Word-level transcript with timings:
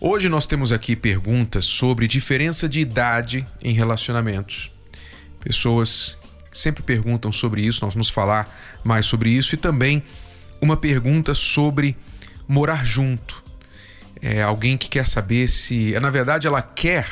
Hoje 0.00 0.28
nós 0.28 0.46
temos 0.46 0.70
aqui 0.70 0.94
perguntas 0.94 1.64
sobre 1.64 2.06
diferença 2.06 2.68
de 2.68 2.78
idade 2.78 3.44
em 3.60 3.72
relacionamentos. 3.72 4.70
Pessoas 5.40 6.16
sempre 6.52 6.84
perguntam 6.84 7.32
sobre 7.32 7.62
isso, 7.62 7.84
nós 7.84 7.94
vamos 7.94 8.08
falar 8.08 8.48
mais 8.84 9.06
sobre 9.06 9.30
isso 9.30 9.56
e 9.56 9.58
também 9.58 10.00
uma 10.60 10.76
pergunta 10.76 11.34
sobre 11.34 11.96
morar 12.46 12.86
junto. 12.86 13.42
É 14.22 14.40
alguém 14.40 14.76
que 14.76 14.88
quer 14.88 15.04
saber 15.04 15.48
se, 15.48 15.98
na 15.98 16.10
verdade, 16.10 16.46
ela 16.46 16.62
quer 16.62 17.04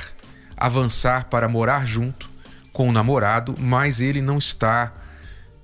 avançar 0.57 1.25
para 1.25 1.49
morar 1.49 1.85
junto 1.85 2.31
com 2.73 2.89
o 2.89 2.93
namorado, 2.93 3.57
mas 3.59 4.01
ele 4.01 4.23
não 4.23 4.39
está 4.39 4.95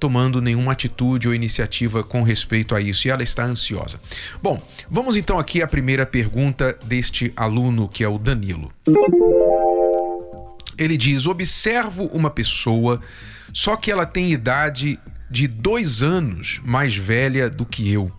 tomando 0.03 0.43
nenhuma 0.43 0.73
atitude 0.73 1.29
ou 1.29 1.35
iniciativa 1.35 2.03
com 2.03 2.25
respeito 2.25 2.75
a 2.75 2.81
isso 2.81 3.07
e 3.07 3.11
ela 3.13 3.23
está 3.23 3.45
ansiosa. 3.45 4.01
Bom, 4.43 4.61
vamos 4.91 5.17
então 5.17 5.39
aqui 5.39 5.63
à 5.63 5.67
primeira 5.69 6.05
pergunta 6.05 6.77
deste 6.85 7.33
aluno 7.37 7.89
que 7.89 8.03
é 8.03 8.09
o 8.09 8.19
Danilo. 8.19 8.73
Ele 10.77 10.97
diz: 10.97 11.29
Observo 11.29 12.07
uma 12.07 12.31
pessoa, 12.31 13.01
só 13.55 13.77
que 13.77 13.93
ela 13.93 14.05
tem 14.05 14.33
idade 14.33 14.99
de 15.31 15.47
dois 15.47 16.03
anos 16.03 16.61
mais 16.65 16.97
velha 16.97 17.49
do 17.49 17.65
que 17.65 17.89
eu. 17.93 18.11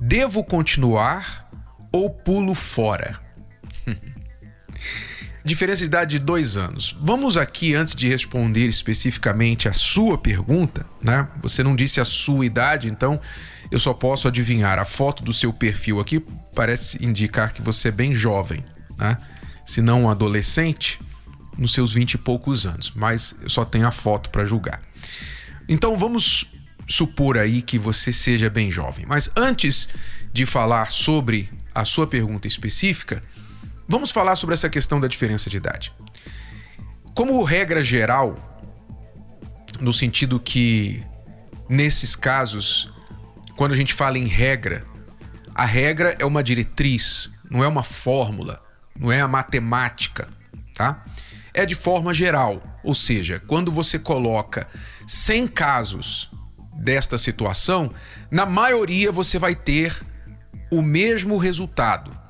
Devo 0.00 0.42
continuar 0.42 1.48
ou 1.92 2.10
pulo 2.10 2.52
fora? 2.52 3.20
Diferença 5.44 5.80
de 5.80 5.86
idade 5.86 6.18
de 6.18 6.24
dois 6.24 6.56
anos. 6.56 6.96
Vamos 7.00 7.36
aqui, 7.36 7.74
antes 7.74 7.96
de 7.96 8.08
responder 8.08 8.68
especificamente 8.68 9.68
a 9.68 9.72
sua 9.72 10.16
pergunta, 10.16 10.86
né? 11.02 11.28
Você 11.42 11.64
não 11.64 11.74
disse 11.74 12.00
a 12.00 12.04
sua 12.04 12.46
idade, 12.46 12.88
então 12.88 13.20
eu 13.70 13.78
só 13.78 13.92
posso 13.92 14.28
adivinhar. 14.28 14.78
A 14.78 14.84
foto 14.84 15.24
do 15.24 15.32
seu 15.32 15.52
perfil 15.52 15.98
aqui 15.98 16.22
parece 16.54 17.04
indicar 17.04 17.52
que 17.52 17.60
você 17.60 17.88
é 17.88 17.90
bem 17.90 18.14
jovem, 18.14 18.64
né? 18.96 19.18
Se 19.66 19.82
não 19.82 20.04
um 20.04 20.10
adolescente, 20.10 21.00
nos 21.58 21.72
seus 21.72 21.92
vinte 21.92 22.14
e 22.14 22.18
poucos 22.18 22.64
anos. 22.64 22.92
Mas 22.94 23.34
eu 23.42 23.48
só 23.48 23.64
tenho 23.64 23.86
a 23.86 23.90
foto 23.90 24.30
para 24.30 24.44
julgar. 24.44 24.80
Então 25.68 25.96
vamos 25.98 26.46
supor 26.86 27.36
aí 27.36 27.62
que 27.62 27.78
você 27.78 28.12
seja 28.12 28.48
bem 28.48 28.70
jovem. 28.70 29.04
Mas 29.08 29.30
antes 29.36 29.88
de 30.32 30.46
falar 30.46 30.90
sobre 30.90 31.50
a 31.74 31.84
sua 31.84 32.06
pergunta 32.06 32.46
específica, 32.46 33.22
Vamos 33.92 34.10
falar 34.10 34.36
sobre 34.36 34.54
essa 34.54 34.70
questão 34.70 34.98
da 34.98 35.06
diferença 35.06 35.50
de 35.50 35.58
idade. 35.58 35.92
Como 37.14 37.44
regra 37.44 37.82
geral, 37.82 38.34
no 39.78 39.92
sentido 39.92 40.40
que 40.40 41.04
nesses 41.68 42.16
casos, 42.16 42.90
quando 43.54 43.72
a 43.72 43.76
gente 43.76 43.92
fala 43.92 44.16
em 44.16 44.24
regra, 44.24 44.82
a 45.54 45.66
regra 45.66 46.16
é 46.18 46.24
uma 46.24 46.42
diretriz, 46.42 47.30
não 47.50 47.62
é 47.62 47.68
uma 47.68 47.82
fórmula, 47.82 48.64
não 48.98 49.12
é 49.12 49.20
a 49.20 49.28
matemática, 49.28 50.26
tá? 50.74 51.04
É 51.52 51.66
de 51.66 51.74
forma 51.74 52.14
geral, 52.14 52.62
ou 52.82 52.94
seja, 52.94 53.42
quando 53.46 53.70
você 53.70 53.98
coloca 53.98 54.66
100 55.06 55.48
casos 55.48 56.30
desta 56.78 57.18
situação, 57.18 57.92
na 58.30 58.46
maioria 58.46 59.12
você 59.12 59.38
vai 59.38 59.54
ter 59.54 60.02
o 60.70 60.80
mesmo 60.80 61.36
resultado 61.36 62.21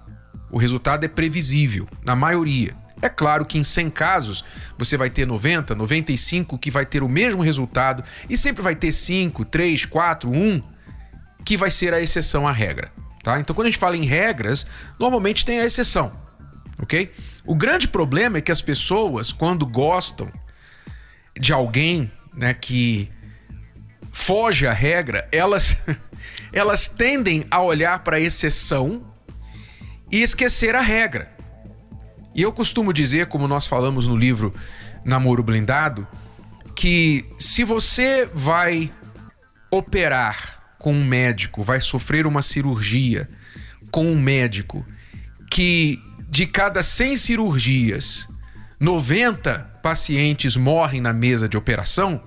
o 0.52 0.58
resultado 0.58 1.02
é 1.04 1.08
previsível, 1.08 1.88
na 2.04 2.14
maioria. 2.14 2.76
É 3.00 3.08
claro 3.08 3.44
que 3.44 3.58
em 3.58 3.64
100 3.64 3.90
casos 3.90 4.44
você 4.78 4.96
vai 4.96 5.10
ter 5.10 5.26
90, 5.26 5.74
95 5.74 6.56
que 6.58 6.70
vai 6.70 6.86
ter 6.86 7.02
o 7.02 7.08
mesmo 7.08 7.42
resultado 7.42 8.04
e 8.30 8.36
sempre 8.36 8.62
vai 8.62 8.76
ter 8.76 8.92
5, 8.92 9.44
3, 9.46 9.86
4, 9.86 10.30
1 10.30 10.60
que 11.44 11.56
vai 11.56 11.70
ser 11.70 11.92
a 11.92 12.00
exceção 12.00 12.46
à 12.46 12.52
regra, 12.52 12.92
tá? 13.24 13.40
Então 13.40 13.56
quando 13.56 13.66
a 13.66 13.70
gente 13.70 13.80
fala 13.80 13.96
em 13.96 14.04
regras, 14.04 14.64
normalmente 15.00 15.44
tem 15.44 15.58
a 15.58 15.64
exceção, 15.64 16.12
OK? 16.80 17.10
O 17.44 17.56
grande 17.56 17.88
problema 17.88 18.38
é 18.38 18.40
que 18.40 18.52
as 18.52 18.62
pessoas 18.62 19.32
quando 19.32 19.66
gostam 19.66 20.32
de 21.40 21.52
alguém, 21.52 22.12
né, 22.32 22.54
que 22.54 23.10
foge 24.12 24.64
à 24.64 24.72
regra, 24.72 25.26
elas 25.32 25.76
elas 26.52 26.86
tendem 26.86 27.44
a 27.50 27.60
olhar 27.60 27.98
para 28.00 28.18
a 28.18 28.20
exceção 28.20 29.11
e 30.12 30.20
esquecer 30.20 30.76
a 30.76 30.82
regra. 30.82 31.34
E 32.34 32.42
eu 32.42 32.52
costumo 32.52 32.92
dizer, 32.92 33.26
como 33.26 33.48
nós 33.48 33.66
falamos 33.66 34.06
no 34.06 34.14
livro 34.14 34.54
Namoro 35.04 35.42
Blindado, 35.42 36.06
que 36.76 37.24
se 37.38 37.64
você 37.64 38.28
vai 38.32 38.92
operar 39.70 40.74
com 40.78 40.92
um 40.92 41.04
médico, 41.04 41.62
vai 41.62 41.80
sofrer 41.80 42.26
uma 42.26 42.42
cirurgia 42.42 43.28
com 43.90 44.06
um 44.06 44.20
médico 44.20 44.84
que 45.50 45.98
de 46.28 46.46
cada 46.46 46.82
100 46.82 47.16
cirurgias, 47.16 48.28
90 48.80 49.58
pacientes 49.82 50.56
morrem 50.56 51.00
na 51.00 51.12
mesa 51.12 51.48
de 51.48 51.56
operação, 51.56 52.22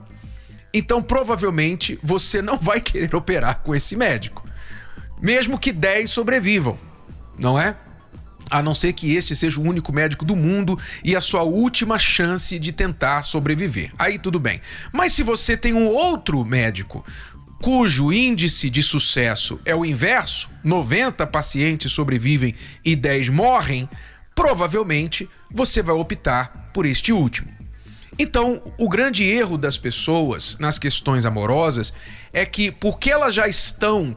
então 0.74 1.02
provavelmente 1.02 2.00
você 2.04 2.42
não 2.42 2.58
vai 2.58 2.80
querer 2.82 3.16
operar 3.16 3.62
com 3.62 3.74
esse 3.74 3.96
médico, 3.96 4.48
mesmo 5.22 5.58
que 5.58 5.72
10 5.72 6.10
sobrevivam 6.10 6.85
não 7.38 7.60
é? 7.60 7.76
A 8.50 8.62
não 8.62 8.74
ser 8.74 8.94
que 8.94 9.16
este 9.16 9.36
seja 9.36 9.60
o 9.60 9.64
único 9.64 9.92
médico 9.92 10.24
do 10.24 10.36
mundo 10.36 10.78
e 11.04 11.16
a 11.16 11.22
sua 11.22 11.42
última 11.42 11.98
chance 11.98 12.60
de 12.60 12.72
tentar 12.72 13.24
sobreviver. 13.24 13.92
Aí 13.98 14.20
tudo 14.20 14.40
bem. 14.40 14.62
Mas 14.94 15.14
se 15.14 15.24
você 15.24 15.58
tem 15.58 15.74
um 15.74 15.88
outro 15.88 16.46
médico 16.46 17.04
cujo 17.62 18.14
índice 18.14 18.70
de 18.70 18.84
sucesso 18.84 19.60
é 19.66 19.76
o 19.76 19.84
inverso, 19.84 20.50
90 20.64 21.26
pacientes 21.26 21.92
sobrevivem 21.92 22.54
e 22.84 22.96
10 22.96 23.30
morrem, 23.30 23.90
provavelmente 24.36 25.28
você 25.50 25.82
vai 25.82 25.96
optar 25.96 26.70
por 26.74 26.86
este 26.86 27.12
último. 27.12 27.50
Então, 28.18 28.62
o 28.78 28.88
grande 28.88 29.24
erro 29.24 29.58
das 29.58 29.78
pessoas 29.78 30.58
nas 30.60 30.80
questões 30.80 31.26
amorosas 31.26 31.94
é 32.32 32.46
que, 32.46 32.72
porque 32.72 33.10
elas 33.10 33.34
já 33.34 33.48
estão 33.48 34.16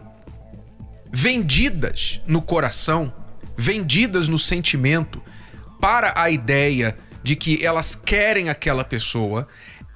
vendidas 1.13 2.21
no 2.27 2.43
coração, 2.43 3.13
vendidas 3.57 4.29
no 4.29 4.39
sentimento, 4.39 5.23
para 5.81 6.13
a 6.17 6.31
ideia 6.31 6.97
de 7.23 7.37
que 7.37 7.65
elas 7.65 7.95
querem 7.95 8.49
aquela 8.49 8.85
pessoa, 8.85 9.47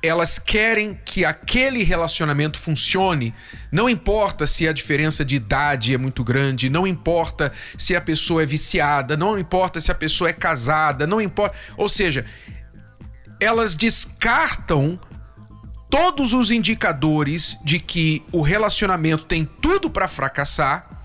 elas 0.03 0.39
querem 0.39 0.99
que 1.05 1.25
aquele 1.25 1.85
relacionamento 1.85 2.59
funcione. 2.59 3.33
Não 3.71 3.89
importa 3.89 4.47
se 4.47 4.67
a 4.67 4.73
diferença 4.73 5.25
de 5.25 5.37
idade 5.37 5.95
é 5.95 5.99
muito 5.99 6.25
grande, 6.25 6.69
não 6.69 6.87
importa 6.87 7.53
se 7.79 7.95
a 7.95 8.01
pessoa 8.01 8.43
é 8.43 8.47
viciada, 8.47 9.17
não 9.17 9.39
importa 9.39 9.79
se 9.79 9.93
a 9.93 9.95
pessoa 9.95 10.31
é 10.31 10.33
casada, 10.33 11.07
não 11.07 11.21
importa. 11.21 11.57
Ou 11.77 11.89
seja, 11.89 12.25
elas 13.41 13.77
descartam 13.77 14.99
todos 15.89 16.33
os 16.33 16.51
indicadores 16.51 17.57
de 17.65 17.79
que 17.79 18.25
o 18.33 18.41
relacionamento 18.41 19.25
tem 19.25 19.45
tudo 19.45 19.89
para 19.89 20.09
fracassar 20.09 21.02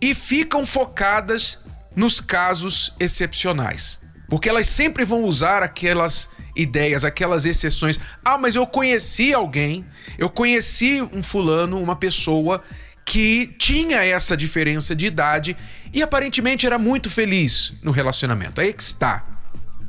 e 0.00 0.14
ficam 0.14 0.64
focadas 0.66 1.58
nos 1.94 2.20
casos 2.20 2.92
excepcionais. 2.98 4.00
Porque 4.28 4.48
elas 4.48 4.66
sempre 4.66 5.04
vão 5.04 5.24
usar 5.24 5.62
aquelas 5.62 6.28
ideias, 6.56 7.04
aquelas 7.04 7.44
exceções. 7.44 7.98
Ah, 8.24 8.38
mas 8.38 8.54
eu 8.54 8.66
conheci 8.66 9.32
alguém, 9.32 9.84
eu 10.18 10.30
conheci 10.30 11.02
um 11.02 11.22
fulano, 11.22 11.80
uma 11.80 11.96
pessoa 11.96 12.62
que 13.04 13.46
tinha 13.58 14.02
essa 14.04 14.36
diferença 14.36 14.96
de 14.96 15.06
idade 15.06 15.56
e 15.92 16.02
aparentemente 16.02 16.66
era 16.66 16.78
muito 16.78 17.10
feliz 17.10 17.74
no 17.82 17.90
relacionamento. 17.90 18.60
Aí 18.60 18.72
que 18.72 18.82
está. 18.82 19.24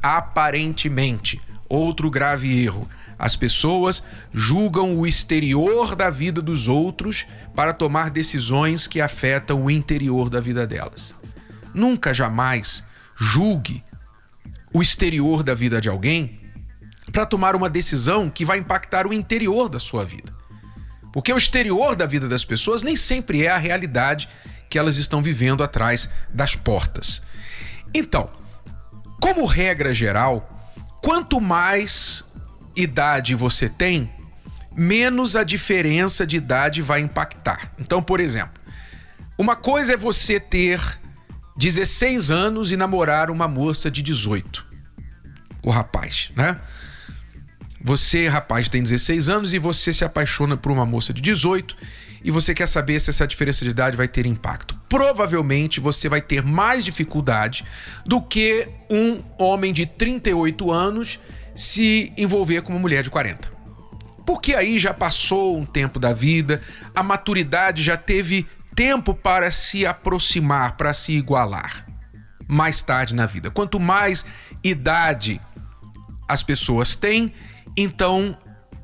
Aparentemente. 0.01 1.42
Outro 1.68 2.10
grave 2.12 2.63
erro. 2.63 2.88
As 3.18 3.36
pessoas 3.36 4.04
julgam 4.34 4.98
o 4.98 5.08
exterior 5.08 5.96
da 5.96 6.10
vida 6.10 6.42
dos 6.42 6.68
outros 6.68 7.25
para 7.56 7.74
tomar 7.74 8.10
decisões 8.10 8.86
que 8.86 9.00
afetam 9.00 9.63
o 9.63 9.72
interior 9.72 10.30
da 10.30 10.42
vida 10.42 10.68
delas. 10.68 11.16
Nunca 11.74 12.13
jamais 12.13 12.84
julgue 13.16 13.84
o 14.74 14.81
exterior 14.81 15.42
da 15.42 15.56
vida 15.56 15.80
de 15.80 15.88
alguém 15.88 16.42
para 17.12 17.25
tomar 17.25 17.56
uma 17.56 17.69
decisão 17.69 18.30
que 18.30 18.44
vai 18.44 18.57
impactar 18.57 19.07
o 19.07 19.13
interior 19.13 19.69
da 19.69 19.80
sua 19.80 20.04
vida. 20.04 20.36
Porque 21.13 21.31
o 21.31 21.38
exterior 21.38 21.96
da 21.96 22.06
vida 22.06 22.28
das 22.28 22.44
pessoas 22.44 22.84
nem 22.84 22.96
sempre 22.98 23.46
é 23.46 23.50
a 23.50 23.58
realidade 23.58 24.28
que 24.69 24.78
elas 24.78 24.98
estão 24.98 25.22
vivendo 25.22 25.63
atrás 25.63 26.10
das 26.30 26.56
portas. 26.56 27.22
Então, 27.94 28.30
como 29.22 29.46
regra 29.46 29.94
geral, 29.94 30.74
quanto 31.01 31.40
mais 31.40 32.25
idade 32.75 33.34
você 33.34 33.69
tem, 33.69 34.12
menos 34.75 35.36
a 35.36 35.44
diferença 35.44 36.25
de 36.25 36.38
idade 36.38 36.81
vai 36.81 37.01
impactar. 37.01 37.72
Então, 37.80 38.01
por 38.01 38.19
exemplo, 38.19 38.62
uma 39.38 39.56
coisa 39.56 39.94
é 39.94 39.98
você 39.98 40.39
ter 40.39 40.80
16 41.57 42.31
anos 42.31 42.72
e 42.72 42.77
namorar 42.77 43.31
uma 43.31 43.48
moça 43.48 43.89
de 43.89 44.01
18. 44.01 44.66
O 45.63 45.69
rapaz, 45.69 46.31
né? 46.36 46.60
Você, 47.83 48.27
rapaz, 48.27 48.68
tem 48.68 48.81
16 48.81 49.30
anos 49.30 49.54
e 49.54 49.60
você 49.60 49.94
se 49.94 50.04
apaixona 50.04 50.57
por 50.57 50.72
uma 50.72 50.86
moça 50.86 51.13
de 51.13 51.22
18 51.22 51.75
e 52.24 52.31
você 52.31 52.56
quer 52.56 52.68
saber 52.68 53.00
se 53.00 53.12
essa 53.12 53.27
diferença 53.27 53.63
de 53.63 53.69
idade 53.69 53.95
vai 53.95 54.07
ter 54.07 54.25
impacto. 54.25 54.75
Provavelmente 54.89 55.80
você 55.80 56.10
vai 56.10 56.19
ter 56.19 56.42
mais 56.42 56.83
dificuldade 56.83 57.63
do 58.04 58.19
que 58.19 58.68
um 58.89 59.22
homem 59.38 59.72
de 59.72 59.86
38 59.86 60.72
anos 60.72 61.19
se 61.54 62.12
envolver 62.18 62.63
com 62.63 62.74
uma 62.74 62.80
mulher 62.80 63.04
de 63.04 63.12
40. 63.12 63.55
Porque 64.25 64.56
aí 64.56 64.80
já 64.80 64.94
passou 64.94 65.57
um 65.57 65.66
tempo 65.66 66.00
da 66.00 66.13
vida, 66.13 66.62
a 66.95 67.04
maturidade 67.04 67.83
já 67.83 67.95
teve 67.95 68.48
tempo 68.75 69.13
para 69.13 69.50
se 69.51 69.86
aproximar, 69.86 70.75
para 70.75 70.92
se 70.94 71.13
igualar. 71.13 71.86
Mais 72.48 72.81
tarde 72.81 73.16
na 73.16 73.25
vida. 73.25 73.50
Quanto 73.50 73.80
mais 73.80 74.25
idade 74.63 75.39
as 76.27 76.44
pessoas 76.44 76.95
têm, 76.95 77.31
então 77.77 78.38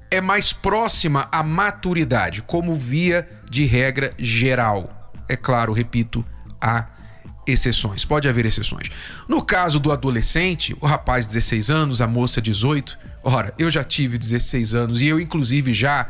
é 0.09 0.21
mais 0.21 0.53
próxima 0.53 1.27
à 1.31 1.41
maturidade, 1.41 2.41
como 2.41 2.75
via 2.75 3.27
de 3.49 3.65
regra 3.65 4.11
geral. 4.17 5.11
É 5.27 5.35
claro, 5.35 5.73
repito, 5.73 6.23
há 6.59 6.87
exceções, 7.47 8.05
pode 8.05 8.27
haver 8.27 8.45
exceções. 8.45 8.89
No 9.27 9.41
caso 9.41 9.79
do 9.79 9.91
adolescente, 9.91 10.75
o 10.79 10.85
rapaz 10.85 11.25
16 11.25 11.69
anos, 11.69 12.01
a 12.01 12.07
moça 12.07 12.41
18, 12.41 12.99
ora, 13.23 13.53
eu 13.57 13.69
já 13.69 13.83
tive 13.83 14.17
16 14.17 14.73
anos 14.75 15.01
e 15.01 15.07
eu 15.07 15.19
inclusive 15.19 15.73
já 15.73 16.07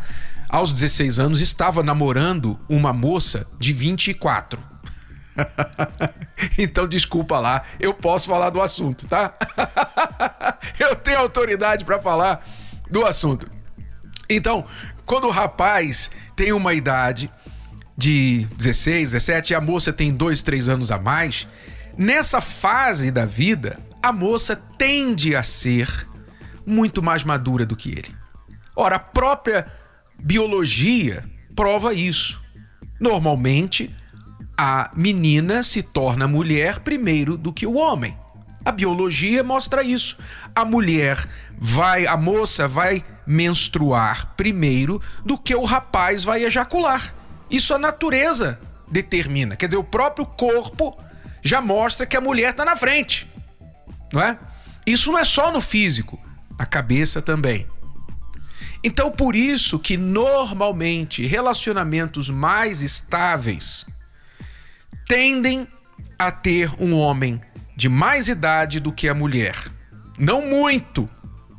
aos 0.50 0.74
16 0.74 1.20
anos 1.20 1.40
estava 1.40 1.82
namorando 1.82 2.60
uma 2.70 2.92
moça 2.92 3.48
de 3.58 3.72
24. 3.72 4.62
então 6.60 6.88
desculpa 6.88 7.40
lá, 7.40 7.64
eu 7.80 7.94
posso 7.94 8.28
falar 8.28 8.50
do 8.50 8.62
assunto, 8.62 9.08
tá? 9.08 9.34
eu 10.78 10.96
tenho 10.96 11.20
autoridade 11.20 11.86
para 11.86 12.00
falar 12.00 12.46
do 12.90 13.06
assunto. 13.06 13.50
Então, 14.30 14.66
quando 15.06 15.28
o 15.28 15.32
rapaz 15.32 16.12
tem 16.36 16.52
uma 16.52 16.74
idade 16.74 17.32
de 17.98 18.48
16, 18.58 19.12
17 19.12 19.54
e 19.54 19.56
a 19.56 19.62
moça 19.62 19.94
tem 19.94 20.14
2, 20.14 20.42
3 20.42 20.70
anos 20.70 20.92
a 20.92 20.98
mais, 20.98 21.48
nessa 21.98 22.42
fase 22.42 23.12
da 23.12 23.26
vida, 23.26 23.80
a 24.02 24.12
moça 24.12 24.56
tende 24.56 25.36
a 25.36 25.44
ser 25.44 26.08
muito 26.66 27.02
mais 27.02 27.24
madura 27.24 27.66
do 27.66 27.76
que 27.76 27.90
ele. 27.90 28.16
Ora, 28.76 28.96
a 28.96 29.00
própria 29.00 29.68
biologia 30.18 31.24
prova 31.56 31.94
isso. 31.94 32.42
Normalmente, 33.00 33.94
a 34.58 34.92
menina 34.96 35.64
se 35.64 35.82
torna 35.82 36.28
mulher 36.28 36.80
primeiro 36.80 37.38
do 37.38 37.52
que 37.52 37.66
o 37.66 37.76
homem. 37.76 38.18
A 38.64 38.72
biologia 38.72 39.44
mostra 39.44 39.84
isso. 39.84 40.18
A 40.56 40.64
mulher 40.64 41.28
vai, 41.58 42.06
a 42.06 42.16
moça 42.16 42.68
vai 42.68 43.04
menstruar 43.26 44.34
primeiro 44.36 45.02
do 45.26 45.38
que 45.38 45.56
o 45.56 45.64
rapaz 45.64 46.24
vai 46.24 46.44
ejacular. 46.44 47.14
Isso 47.50 47.74
a 47.74 47.80
natureza 47.80 48.60
determina. 48.90 49.56
Quer 49.56 49.68
dizer, 49.68 49.78
o 49.78 49.84
próprio 49.84 50.26
corpo 50.26 50.98
já 51.42 51.60
mostra 51.60 52.06
que 52.06 52.16
a 52.16 52.22
mulher 52.22 52.52
está 52.52 52.64
na 52.64 52.76
frente. 52.76 53.28
Não 54.14 54.22
é? 54.22 54.38
Isso 54.86 55.12
não 55.12 55.20
é 55.20 55.26
só 55.26 55.52
no 55.52 55.62
físico, 55.62 56.20
a 56.62 56.66
cabeça 56.68 57.24
também. 57.24 57.66
Então, 58.84 59.12
por 59.12 59.36
isso 59.36 59.80
que 59.80 59.98
normalmente 59.98 61.26
relacionamentos 61.26 62.30
mais 62.30 62.84
estáveis 62.84 63.88
tendem 65.08 65.68
a 66.20 66.32
ter 66.32 66.72
um 66.80 66.94
homem 66.94 67.42
de 67.76 67.90
mais 67.90 68.30
idade 68.30 68.80
do 68.80 68.94
que 68.94 69.10
a 69.10 69.14
mulher. 69.14 69.56
Não 70.20 70.48
muito, 70.48 71.10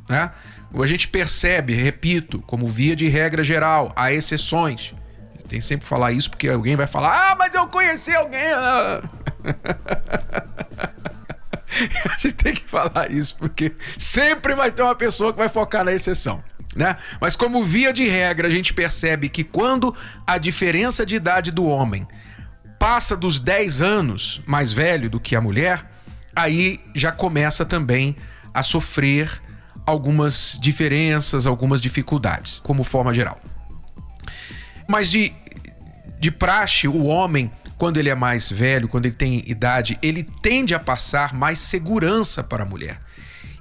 né? 0.07 0.31
A 0.73 0.85
gente 0.85 1.09
percebe, 1.09 1.73
repito, 1.73 2.41
como 2.43 2.65
via 2.65 2.95
de 2.95 3.09
regra 3.09 3.43
geral, 3.43 3.91
há 3.97 4.13
exceções. 4.13 4.93
Tem 5.49 5.59
sempre 5.59 5.85
falar 5.85 6.13
isso 6.13 6.29
porque 6.29 6.47
alguém 6.47 6.77
vai 6.77 6.87
falar: 6.87 7.31
"Ah, 7.31 7.35
mas 7.37 7.53
eu 7.53 7.67
conheci 7.67 8.15
alguém". 8.15 8.39
a 12.05 12.17
gente 12.17 12.33
tem 12.33 12.53
que 12.53 12.63
falar 12.65 13.11
isso 13.11 13.35
porque 13.37 13.71
sempre 13.97 14.55
vai 14.55 14.71
ter 14.71 14.83
uma 14.83 14.95
pessoa 14.95 15.31
que 15.31 15.39
vai 15.39 15.49
focar 15.49 15.83
na 15.83 15.91
exceção. 15.91 16.43
Né? 16.75 16.95
Mas 17.21 17.35
como 17.35 17.63
via 17.63 17.93
de 17.93 18.07
regra, 18.07 18.47
a 18.47 18.51
gente 18.51 18.73
percebe 18.73 19.29
que 19.29 19.43
quando 19.43 19.95
a 20.25 20.37
diferença 20.37 21.05
de 21.05 21.15
idade 21.15 21.51
do 21.51 21.65
homem 21.65 22.07
passa 22.79 23.15
dos 23.15 23.39
10 23.39 23.81
anos 23.81 24.41
mais 24.45 24.73
velho 24.73 25.09
do 25.09 25.19
que 25.19 25.35
a 25.35 25.41
mulher, 25.41 25.89
aí 26.35 26.79
já 26.95 27.11
começa 27.11 27.63
também 27.65 28.15
a 28.53 28.61
sofrer 28.63 29.41
algumas 29.85 30.57
diferenças, 30.61 31.45
algumas 31.45 31.81
dificuldades, 31.81 32.59
como 32.63 32.83
forma 32.83 33.13
geral. 33.13 33.39
Mas 34.87 35.09
de, 35.09 35.33
de 36.19 36.31
praxe, 36.31 36.87
o 36.87 37.05
homem, 37.05 37.51
quando 37.77 37.97
ele 37.97 38.09
é 38.09 38.15
mais 38.15 38.51
velho, 38.51 38.87
quando 38.87 39.05
ele 39.05 39.15
tem 39.15 39.43
idade, 39.45 39.97
ele 40.01 40.23
tende 40.41 40.73
a 40.73 40.79
passar 40.79 41.33
mais 41.33 41.59
segurança 41.59 42.43
para 42.43 42.63
a 42.63 42.65
mulher. 42.65 42.99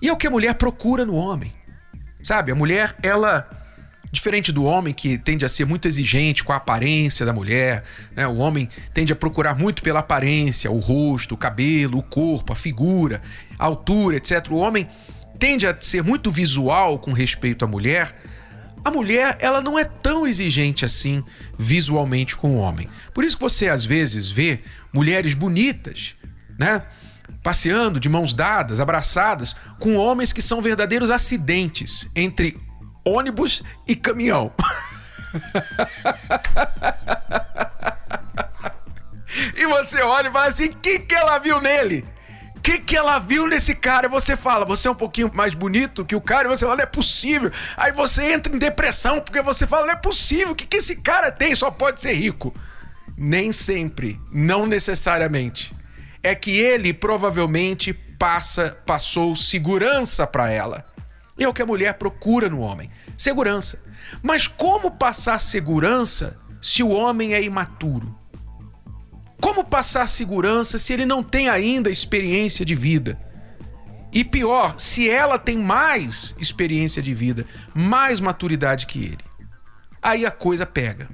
E 0.01 0.09
é 0.09 0.13
o 0.13 0.17
que 0.17 0.27
a 0.27 0.31
mulher 0.31 0.55
procura 0.55 1.05
no 1.05 1.15
homem. 1.15 1.53
Sabe, 2.23 2.53
a 2.53 2.55
mulher, 2.55 2.97
ela 3.03 3.49
Diferente 4.13 4.53
do 4.53 4.65
homem 4.65 4.93
que 4.93 5.17
tende 5.17 5.43
a 5.43 5.49
ser 5.49 5.65
muito 5.65 5.89
exigente 5.89 6.45
com 6.45 6.53
a 6.53 6.57
aparência 6.57 7.25
da 7.25 7.33
mulher, 7.33 7.83
né? 8.15 8.27
o 8.27 8.37
homem 8.37 8.69
tende 8.93 9.11
a 9.11 9.17
procurar 9.17 9.57
muito 9.57 9.83
pela 9.83 10.01
aparência, 10.01 10.71
o 10.71 10.79
rosto, 10.81 11.35
o 11.35 11.39
cabelo, 11.39 11.97
o 11.97 12.03
corpo, 12.03 12.53
a 12.53 12.57
figura, 12.57 13.23
a 13.59 13.65
altura, 13.65 14.19
etc. 14.19 14.51
O 14.51 14.57
homem 14.57 14.87
tende 15.39 15.67
a 15.67 15.75
ser 15.81 16.03
muito 16.03 16.31
visual 16.31 16.99
com 16.99 17.15
respeito 17.15 17.65
à 17.65 17.69
mulher. 17.69 18.15
A 18.85 18.91
mulher, 18.91 19.37
ela 19.41 19.61
não 19.61 19.79
é 19.79 19.85
tão 19.85 20.27
exigente 20.27 20.85
assim 20.85 21.25
visualmente 21.57 22.37
com 22.37 22.57
o 22.57 22.59
homem. 22.59 22.89
Por 23.15 23.23
isso 23.25 23.37
que 23.37 23.43
você 23.43 23.69
às 23.69 23.85
vezes 23.85 24.29
vê 24.31 24.61
mulheres 24.93 25.35
bonitas, 25.35 26.17
né? 26.59 26.83
Passeando 27.43 28.01
de 28.01 28.09
mãos 28.09 28.35
dadas, 28.35 28.81
abraçadas, 28.81 29.55
com 29.79 29.97
homens 29.97 30.33
que 30.33 30.43
são 30.43 30.61
verdadeiros 30.61 31.11
acidentes 31.11 32.09
entre 32.15 32.61
ônibus 33.05 33.63
e 33.87 33.95
caminhão. 33.95 34.53
e 39.57 39.67
você 39.67 40.03
olha 40.03 40.29
e 40.29 40.33
fala 40.33 40.49
assim: 40.49 40.67
o 40.67 40.77
que, 40.77 40.99
que 41.01 41.15
ela 41.15 41.39
viu 41.39 41.61
nele? 41.61 42.05
Que, 42.63 42.79
que 42.79 42.97
ela 42.97 43.19
viu 43.19 43.49
nesse 43.49 43.75
cara? 43.75 44.09
Você 44.09 44.37
fala, 44.37 44.65
você 44.65 44.87
é 44.87 44.91
um 44.91 44.95
pouquinho 44.95 45.31
mais 45.35 45.53
bonito 45.53 46.05
que 46.05 46.15
o 46.15 46.21
cara, 46.21 46.47
e 46.47 46.51
você 46.51 46.65
fala, 46.65 46.77
não 46.77 46.85
é 46.85 46.87
possível. 46.87 47.51
Aí 47.77 47.91
você 47.93 48.33
entra 48.33 48.55
em 48.55 48.59
depressão, 48.59 49.21
porque 49.21 49.43
você 49.43 49.67
fala, 49.67 49.87
não 49.87 49.95
é 49.95 49.97
possível, 49.97 50.53
o 50.53 50.55
que, 50.55 50.67
que 50.67 50.77
esse 50.77 50.97
cara 50.97 51.33
tem? 51.33 51.55
Só 51.55 51.71
pode 51.71 52.01
ser 52.01 52.13
rico. 52.13 52.55
Nem 53.17 53.51
sempre, 53.53 54.21
não 54.31 54.67
necessariamente. 54.67 55.75
É 56.23 56.35
que 56.35 56.57
ele 56.57 56.95
provavelmente 56.95 57.93
passa, 57.93 58.79
passou 58.87 59.35
segurança 59.35 60.25
para 60.25 60.49
ela. 60.49 60.87
E 61.37 61.43
é 61.43 61.49
o 61.49 61.53
que 61.53 61.63
a 61.63 61.67
mulher 61.67 61.95
procura 61.95 62.49
no 62.49 62.61
homem: 62.61 62.89
segurança. 63.19 63.83
Mas 64.23 64.47
como 64.47 64.93
passar 64.93 65.41
segurança 65.41 66.39
se 66.61 66.85
o 66.85 66.91
homem 66.91 67.35
é 67.35 67.43
imaturo? 67.43 68.17
Como 69.43 69.65
passar 69.65 70.07
segurança 70.07 70.79
se 70.79 70.93
ele 70.93 71.05
não 71.05 71.21
tem 71.21 71.49
ainda 71.49 71.91
experiência 71.91 72.65
de 72.65 72.77
vida? 72.77 73.19
E 74.13 74.23
pior, 74.25 74.75
se 74.79 75.11
ela 75.11 75.37
tem 75.37 75.59
mais 75.59 76.37
experiência 76.39 77.03
de 77.03 77.13
vida, 77.13 77.45
mais 77.75 78.21
maturidade 78.21 78.87
que 78.87 79.01
ele. 79.01 79.19
Aí 80.01 80.25
a 80.25 80.31
coisa 80.31 80.65
pega. 80.65 81.09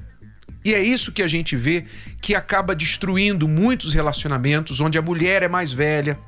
E 0.63 0.75
é 0.75 0.83
isso 0.83 1.11
que 1.11 1.23
a 1.23 1.27
gente 1.27 1.57
vê 1.57 1.87
que 2.21 2.35
acaba 2.35 2.77
destruindo 2.77 3.49
muitos 3.49 3.95
relacionamentos 3.95 4.79
onde 4.79 4.99
a 4.99 5.03
mulher 5.03 5.43
é 5.43 5.49
mais 5.49 5.73
velha, 5.73 6.19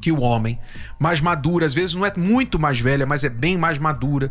que 0.00 0.12
o 0.12 0.20
homem, 0.20 0.56
mais 1.00 1.20
madura, 1.20 1.66
às 1.66 1.74
vezes 1.74 1.96
não 1.96 2.06
é 2.06 2.12
muito 2.16 2.60
mais 2.60 2.78
velha, 2.78 3.04
mas 3.04 3.24
é 3.24 3.28
bem 3.28 3.58
mais 3.58 3.76
madura 3.76 4.30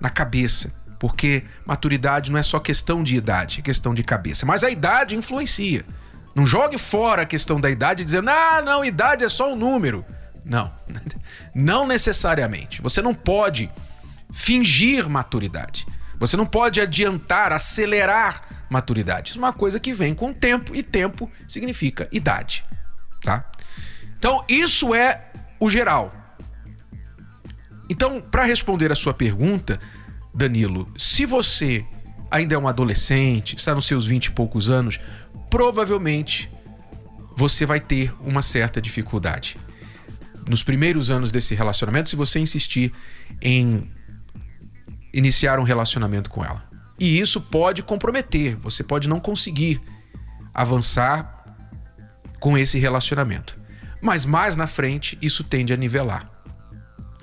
na 0.00 0.08
cabeça. 0.08 0.72
Porque 1.00 1.42
maturidade 1.66 2.30
não 2.30 2.38
é 2.38 2.42
só 2.44 2.60
questão 2.60 3.02
de 3.02 3.16
idade, 3.16 3.58
é 3.58 3.62
questão 3.62 3.92
de 3.92 4.04
cabeça. 4.04 4.46
Mas 4.46 4.62
a 4.62 4.70
idade 4.70 5.16
influencia. 5.16 5.84
Não 6.34 6.46
jogue 6.46 6.78
fora 6.78 7.22
a 7.22 7.26
questão 7.26 7.60
da 7.60 7.70
idade 7.70 8.04
dizendo, 8.04 8.30
ah, 8.30 8.62
não, 8.64 8.84
idade 8.84 9.24
é 9.24 9.28
só 9.28 9.52
um 9.52 9.56
número. 9.56 10.04
Não, 10.44 10.72
não 11.54 11.86
necessariamente. 11.86 12.80
Você 12.82 13.02
não 13.02 13.14
pode 13.14 13.70
fingir 14.32 15.08
maturidade. 15.08 15.86
Você 16.18 16.36
não 16.36 16.46
pode 16.46 16.80
adiantar, 16.80 17.52
acelerar 17.52 18.66
maturidade. 18.68 19.30
Isso 19.30 19.38
é 19.38 19.42
uma 19.42 19.52
coisa 19.52 19.80
que 19.80 19.92
vem 19.92 20.14
com 20.14 20.32
tempo 20.32 20.74
e 20.74 20.82
tempo 20.82 21.30
significa 21.48 22.08
idade, 22.12 22.64
tá? 23.22 23.50
Então, 24.18 24.44
isso 24.48 24.94
é 24.94 25.30
o 25.58 25.68
geral. 25.68 26.14
Então, 27.88 28.20
para 28.20 28.44
responder 28.44 28.92
a 28.92 28.94
sua 28.94 29.12
pergunta, 29.12 29.80
Danilo, 30.32 30.92
se 30.96 31.26
você 31.26 31.84
ainda 32.30 32.54
é 32.54 32.58
um 32.58 32.68
adolescente, 32.68 33.56
está 33.56 33.74
nos 33.74 33.86
seus 33.86 34.06
20 34.06 34.26
e 34.26 34.30
poucos 34.30 34.70
anos, 34.70 35.00
provavelmente 35.50 36.50
você 37.36 37.66
vai 37.66 37.80
ter 37.80 38.14
uma 38.20 38.40
certa 38.40 38.80
dificuldade. 38.80 39.56
Nos 40.48 40.62
primeiros 40.62 41.10
anos 41.10 41.30
desse 41.30 41.54
relacionamento, 41.54 42.08
se 42.08 42.16
você 42.16 42.38
insistir 42.38 42.92
em 43.42 43.90
iniciar 45.12 45.58
um 45.58 45.64
relacionamento 45.64 46.30
com 46.30 46.44
ela. 46.44 46.64
E 46.98 47.18
isso 47.18 47.40
pode 47.40 47.82
comprometer, 47.82 48.56
você 48.56 48.84
pode 48.84 49.08
não 49.08 49.18
conseguir 49.18 49.80
avançar 50.52 51.44
com 52.38 52.56
esse 52.56 52.78
relacionamento. 52.78 53.58
Mas 54.00 54.24
mais 54.24 54.56
na 54.56 54.66
frente, 54.66 55.18
isso 55.20 55.42
tende 55.44 55.72
a 55.72 55.76
nivelar. 55.76 56.30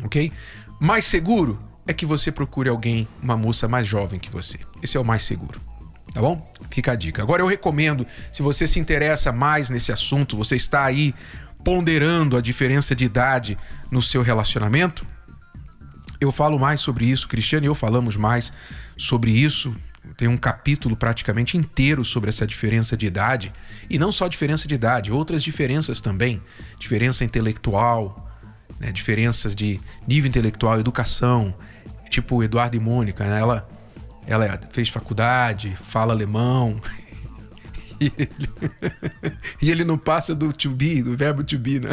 Ok? 0.04 0.32
Mais 0.80 1.06
seguro 1.06 1.60
é 1.88 1.94
que 1.94 2.06
você 2.06 2.32
procure 2.32 2.70
alguém, 2.70 3.08
uma 3.22 3.38
moça 3.38 3.68
mais 3.68 3.88
jovem 3.88 4.20
que 4.20 4.30
você. 4.30 4.60
Esse 4.82 4.98
é 4.98 5.00
o 5.00 5.06
mais 5.06 5.24
seguro. 5.24 5.67
Tá 6.14 6.22
bom? 6.22 6.52
Fica 6.72 6.94
a 6.94 6.96
dica. 6.96 7.22
Agora 7.22 7.42
eu 7.42 7.48
recomendo, 7.48 8.06
se 8.32 8.42
você 8.42 8.66
se 8.66 8.80
interessa 8.80 9.32
mais 9.32 9.70
nesse 9.70 9.92
assunto, 9.92 10.38
você 10.38 10.56
está 10.56 10.86
aí 10.86 11.14
ponderando 11.64 12.38
a 12.38 12.42
diferença 12.42 12.96
de 12.96 13.06
idade 13.06 13.58
no 13.92 14.02
seu 14.02 14.22
relacionamento, 14.22 15.06
eu 16.20 16.32
falo 16.32 16.58
mais 16.58 16.80
sobre 16.80 17.06
isso, 17.06 17.28
Cristiano 17.28 17.66
e 17.66 17.68
eu 17.68 17.76
falamos 17.76 18.16
mais 18.16 18.52
sobre 18.98 19.32
isso. 19.32 19.76
Tem 20.16 20.28
um 20.28 20.38
capítulo 20.38 20.96
praticamente 20.96 21.58
inteiro 21.58 22.04
sobre 22.04 22.30
essa 22.30 22.48
diferença 22.48 22.98
de 22.98 23.06
idade. 23.06 23.54
E 23.90 24.00
não 24.00 24.12
só 24.12 24.28
diferença 24.28 24.68
de 24.68 24.74
idade, 24.74 25.12
outras 25.12 25.44
diferenças 25.44 26.02
também. 26.02 26.42
Diferença 26.80 27.24
intelectual, 27.24 28.28
né? 28.80 28.92
diferenças 28.92 29.54
de 29.54 29.80
nível 30.08 30.30
intelectual, 30.30 30.80
educação. 30.80 31.54
Tipo 32.10 32.42
Eduardo 32.42 32.76
e 32.76 32.80
Mônica, 32.80 33.26
né? 33.26 33.40
ela, 33.40 33.70
ela 34.28 34.60
fez 34.72 34.90
faculdade, 34.90 35.76
fala 35.84 36.14
alemão, 36.14 36.80
E 38.00 38.12
ele, 38.16 38.30
e 39.62 39.72
ele 39.72 39.84
não 39.84 39.98
passa 39.98 40.36
do 40.36 40.54
to 40.54 40.70
be, 40.70 41.02
do 41.02 41.18
verbo 41.18 41.44
to 41.44 41.58
be, 41.58 41.80
né? 41.80 41.90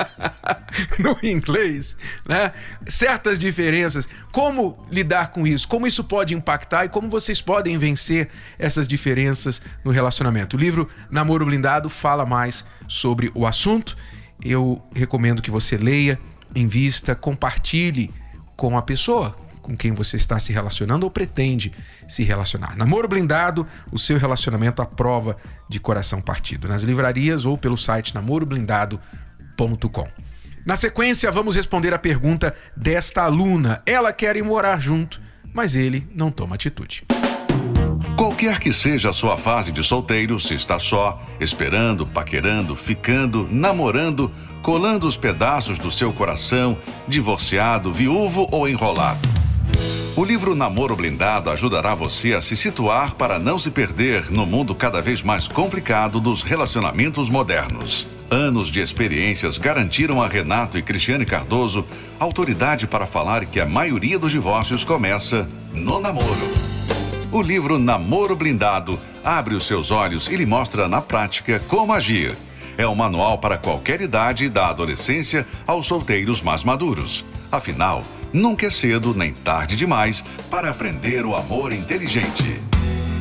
no 0.98 1.18
inglês, 1.22 1.96
né? 2.26 2.52
Certas 2.86 3.38
diferenças. 3.38 4.08
Como 4.30 4.78
lidar 4.90 5.32
com 5.32 5.46
isso? 5.46 5.66
Como 5.66 5.86
isso 5.86 6.04
pode 6.04 6.34
impactar 6.34 6.84
e 6.84 6.88
como 6.88 7.10
vocês 7.10 7.40
podem 7.40 7.76
vencer 7.76 8.28
essas 8.58 8.86
diferenças 8.86 9.60
no 9.84 9.90
relacionamento? 9.90 10.56
O 10.56 10.60
livro 10.60 10.88
Namoro 11.10 11.46
Blindado 11.46 11.90
fala 11.90 12.24
mais 12.24 12.64
sobre 12.86 13.32
o 13.34 13.46
assunto. 13.46 13.96
Eu 14.40 14.80
recomendo 14.94 15.42
que 15.42 15.50
você 15.50 15.76
leia, 15.76 16.18
invista, 16.54 17.16
compartilhe 17.16 18.10
com 18.56 18.78
a 18.78 18.82
pessoa, 18.82 19.34
com 19.68 19.76
quem 19.76 19.92
você 19.92 20.16
está 20.16 20.38
se 20.38 20.50
relacionando 20.50 21.04
ou 21.04 21.10
pretende 21.10 21.70
se 22.08 22.24
relacionar. 22.24 22.74
Namoro 22.74 23.06
Blindado, 23.06 23.66
o 23.92 23.98
seu 23.98 24.16
relacionamento 24.16 24.80
à 24.80 24.86
prova 24.86 25.36
de 25.68 25.78
coração 25.78 26.22
partido. 26.22 26.66
Nas 26.66 26.84
livrarias 26.84 27.44
ou 27.44 27.58
pelo 27.58 27.76
site 27.76 28.14
namoroblindado.com. 28.14 30.08
Na 30.64 30.74
sequência, 30.74 31.30
vamos 31.30 31.54
responder 31.54 31.92
a 31.92 31.98
pergunta 31.98 32.54
desta 32.74 33.24
aluna. 33.24 33.82
Ela 33.84 34.10
quer 34.10 34.36
ir 34.36 34.42
morar 34.42 34.80
junto, 34.80 35.20
mas 35.52 35.76
ele 35.76 36.08
não 36.14 36.30
toma 36.30 36.54
atitude. 36.54 37.04
Qualquer 38.16 38.58
que 38.58 38.72
seja 38.72 39.10
a 39.10 39.12
sua 39.12 39.36
fase 39.36 39.70
de 39.70 39.82
solteiro, 39.82 40.40
se 40.40 40.54
está 40.54 40.78
só, 40.78 41.18
esperando, 41.38 42.06
paquerando, 42.06 42.74
ficando, 42.74 43.46
namorando, 43.50 44.32
colando 44.62 45.06
os 45.06 45.18
pedaços 45.18 45.78
do 45.78 45.90
seu 45.90 46.10
coração, 46.10 46.78
divorciado, 47.06 47.92
viúvo 47.92 48.46
ou 48.50 48.66
enrolado. 48.66 49.37
O 50.16 50.24
livro 50.24 50.54
Namoro 50.54 50.96
Blindado 50.96 51.48
ajudará 51.48 51.94
você 51.94 52.34
a 52.34 52.42
se 52.42 52.56
situar 52.56 53.14
para 53.14 53.38
não 53.38 53.56
se 53.56 53.70
perder 53.70 54.32
no 54.32 54.44
mundo 54.44 54.74
cada 54.74 55.00
vez 55.00 55.22
mais 55.22 55.46
complicado 55.46 56.18
dos 56.18 56.42
relacionamentos 56.42 57.30
modernos. 57.30 58.04
Anos 58.28 58.68
de 58.68 58.80
experiências 58.80 59.56
garantiram 59.58 60.20
a 60.20 60.26
Renato 60.26 60.76
e 60.76 60.82
Cristiane 60.82 61.24
Cardoso 61.24 61.84
autoridade 62.18 62.86
para 62.86 63.06
falar 63.06 63.44
que 63.46 63.60
a 63.60 63.64
maioria 63.64 64.18
dos 64.18 64.32
divórcios 64.32 64.82
começa 64.82 65.48
no 65.72 66.00
namoro. 66.00 66.26
O 67.30 67.40
livro 67.40 67.78
Namoro 67.78 68.34
Blindado 68.34 68.98
abre 69.22 69.54
os 69.54 69.66
seus 69.66 69.90
olhos 69.90 70.28
e 70.28 70.34
lhe 70.34 70.44
mostra 70.44 70.88
na 70.88 71.00
prática 71.00 71.62
como 71.68 71.92
agir. 71.92 72.36
É 72.76 72.86
um 72.88 72.94
manual 72.94 73.38
para 73.38 73.56
qualquer 73.56 74.00
idade, 74.00 74.48
da 74.48 74.68
adolescência 74.68 75.46
aos 75.66 75.86
solteiros 75.86 76.42
mais 76.42 76.64
maduros. 76.64 77.24
Afinal, 77.52 78.04
Nunca 78.32 78.66
é 78.66 78.70
cedo 78.70 79.14
nem 79.14 79.32
tarde 79.32 79.76
demais 79.76 80.22
para 80.50 80.70
aprender 80.70 81.24
o 81.24 81.34
amor 81.34 81.72
inteligente. 81.72 82.60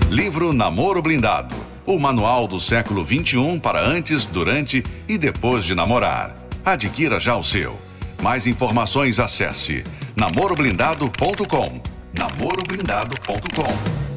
Livro 0.10 0.54
Namoro 0.54 1.02
Blindado. 1.02 1.56
O 1.86 1.98
manual 1.98 2.48
do 2.48 2.60
século 2.60 3.04
21 3.04 3.60
para 3.60 3.82
antes, 3.82 4.26
durante 4.26 4.84
e 5.08 5.18
depois 5.18 5.64
de 5.64 5.74
namorar. 5.74 6.36
Adquira 6.66 7.20
já 7.20 7.36
o 7.38 7.44
seu. 7.44 7.80
Mais 8.22 8.46
informações 8.46 9.20
acesse 9.20 9.84
namoroblindado.com. 10.16 11.82
namoroblindado.com. 12.14 14.08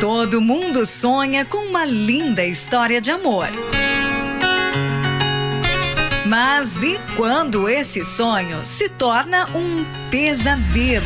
Todo 0.00 0.40
mundo 0.40 0.84
sonha 0.86 1.44
com 1.44 1.58
uma 1.58 1.84
linda 1.84 2.44
história 2.44 3.00
de 3.00 3.10
amor. 3.10 3.48
Mas 6.26 6.82
e 6.82 6.98
quando 7.16 7.68
esse 7.68 8.02
sonho 8.02 8.64
se 8.64 8.88
torna 8.88 9.46
um 9.54 9.84
pesadelo? 10.10 11.04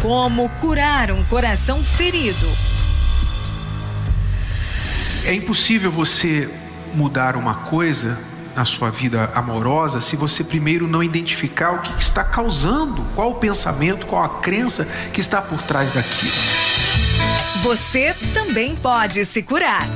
Como 0.00 0.48
curar 0.60 1.10
um 1.10 1.24
coração 1.24 1.82
ferido? 1.82 2.48
É 5.24 5.34
impossível 5.34 5.90
você 5.90 6.48
mudar 6.94 7.34
uma 7.34 7.54
coisa 7.54 8.16
na 8.54 8.64
sua 8.64 8.88
vida 8.88 9.32
amorosa 9.34 10.00
se 10.00 10.14
você 10.14 10.44
primeiro 10.44 10.86
não 10.86 11.02
identificar 11.02 11.72
o 11.72 11.82
que 11.82 12.00
está 12.00 12.22
causando, 12.22 13.04
qual 13.16 13.32
o 13.32 13.34
pensamento, 13.34 14.06
qual 14.06 14.22
a 14.22 14.28
crença 14.40 14.84
que 15.12 15.20
está 15.20 15.42
por 15.42 15.60
trás 15.62 15.90
daquilo. 15.90 16.32
Você 17.64 18.14
também 18.32 18.76
pode 18.76 19.26
se 19.26 19.42
curar. 19.42 19.88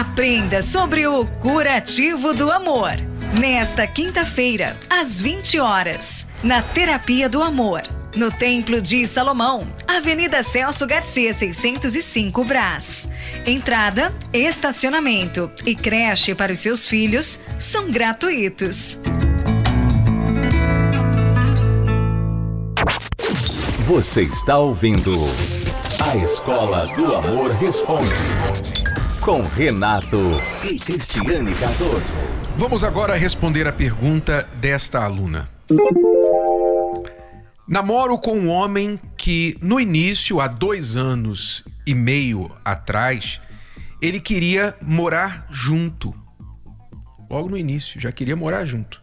Aprenda 0.00 0.62
sobre 0.62 1.06
o 1.06 1.26
curativo 1.26 2.32
do 2.32 2.50
amor. 2.50 2.92
Nesta 3.38 3.86
quinta-feira, 3.86 4.74
às 4.88 5.20
20 5.20 5.58
horas, 5.58 6.26
na 6.42 6.62
Terapia 6.62 7.28
do 7.28 7.42
Amor, 7.42 7.82
no 8.16 8.30
Templo 8.30 8.80
de 8.80 9.06
Salomão, 9.06 9.66
Avenida 9.86 10.42
Celso 10.42 10.86
Garcia, 10.86 11.34
605 11.34 12.42
Brás. 12.44 13.10
Entrada, 13.44 14.10
estacionamento 14.32 15.52
e 15.66 15.74
creche 15.74 16.34
para 16.34 16.50
os 16.50 16.60
seus 16.60 16.88
filhos 16.88 17.38
são 17.58 17.90
gratuitos. 17.90 18.98
Você 23.80 24.22
está 24.22 24.56
ouvindo 24.56 25.14
A 26.00 26.16
Escola 26.16 26.86
do 26.96 27.14
Amor 27.14 27.50
Responde 27.50 28.79
com 29.20 29.42
Renato 29.42 30.18
e 30.64 30.78
Cristiane 30.78 31.54
Cardoso. 31.54 32.12
Vamos 32.56 32.82
agora 32.82 33.16
responder 33.16 33.66
a 33.66 33.72
pergunta 33.72 34.48
desta 34.58 35.04
aluna. 35.04 35.46
Namoro 37.68 38.18
com 38.18 38.38
um 38.38 38.48
homem 38.48 38.98
que, 39.16 39.56
no 39.60 39.78
início, 39.78 40.40
há 40.40 40.48
dois 40.48 40.96
anos 40.96 41.62
e 41.86 41.94
meio 41.94 42.50
atrás, 42.64 43.40
ele 44.00 44.20
queria 44.20 44.74
morar 44.80 45.46
junto. 45.50 46.14
Logo 47.30 47.50
no 47.50 47.58
início, 47.58 48.00
já 48.00 48.10
queria 48.10 48.34
morar 48.34 48.64
junto. 48.64 49.02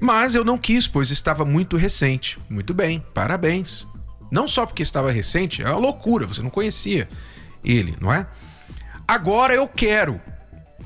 Mas 0.00 0.34
eu 0.34 0.44
não 0.44 0.58
quis, 0.58 0.88
pois 0.88 1.10
estava 1.10 1.44
muito 1.44 1.76
recente. 1.76 2.38
Muito 2.50 2.74
bem, 2.74 3.04
parabéns. 3.14 3.86
Não 4.32 4.48
só 4.48 4.66
porque 4.66 4.82
estava 4.82 5.12
recente, 5.12 5.62
é 5.62 5.70
uma 5.70 5.78
loucura, 5.78 6.26
você 6.26 6.42
não 6.42 6.50
conhecia 6.50 7.08
ele, 7.64 7.96
não 8.00 8.12
é? 8.12 8.26
Agora 9.08 9.54
eu 9.54 9.66
quero, 9.66 10.20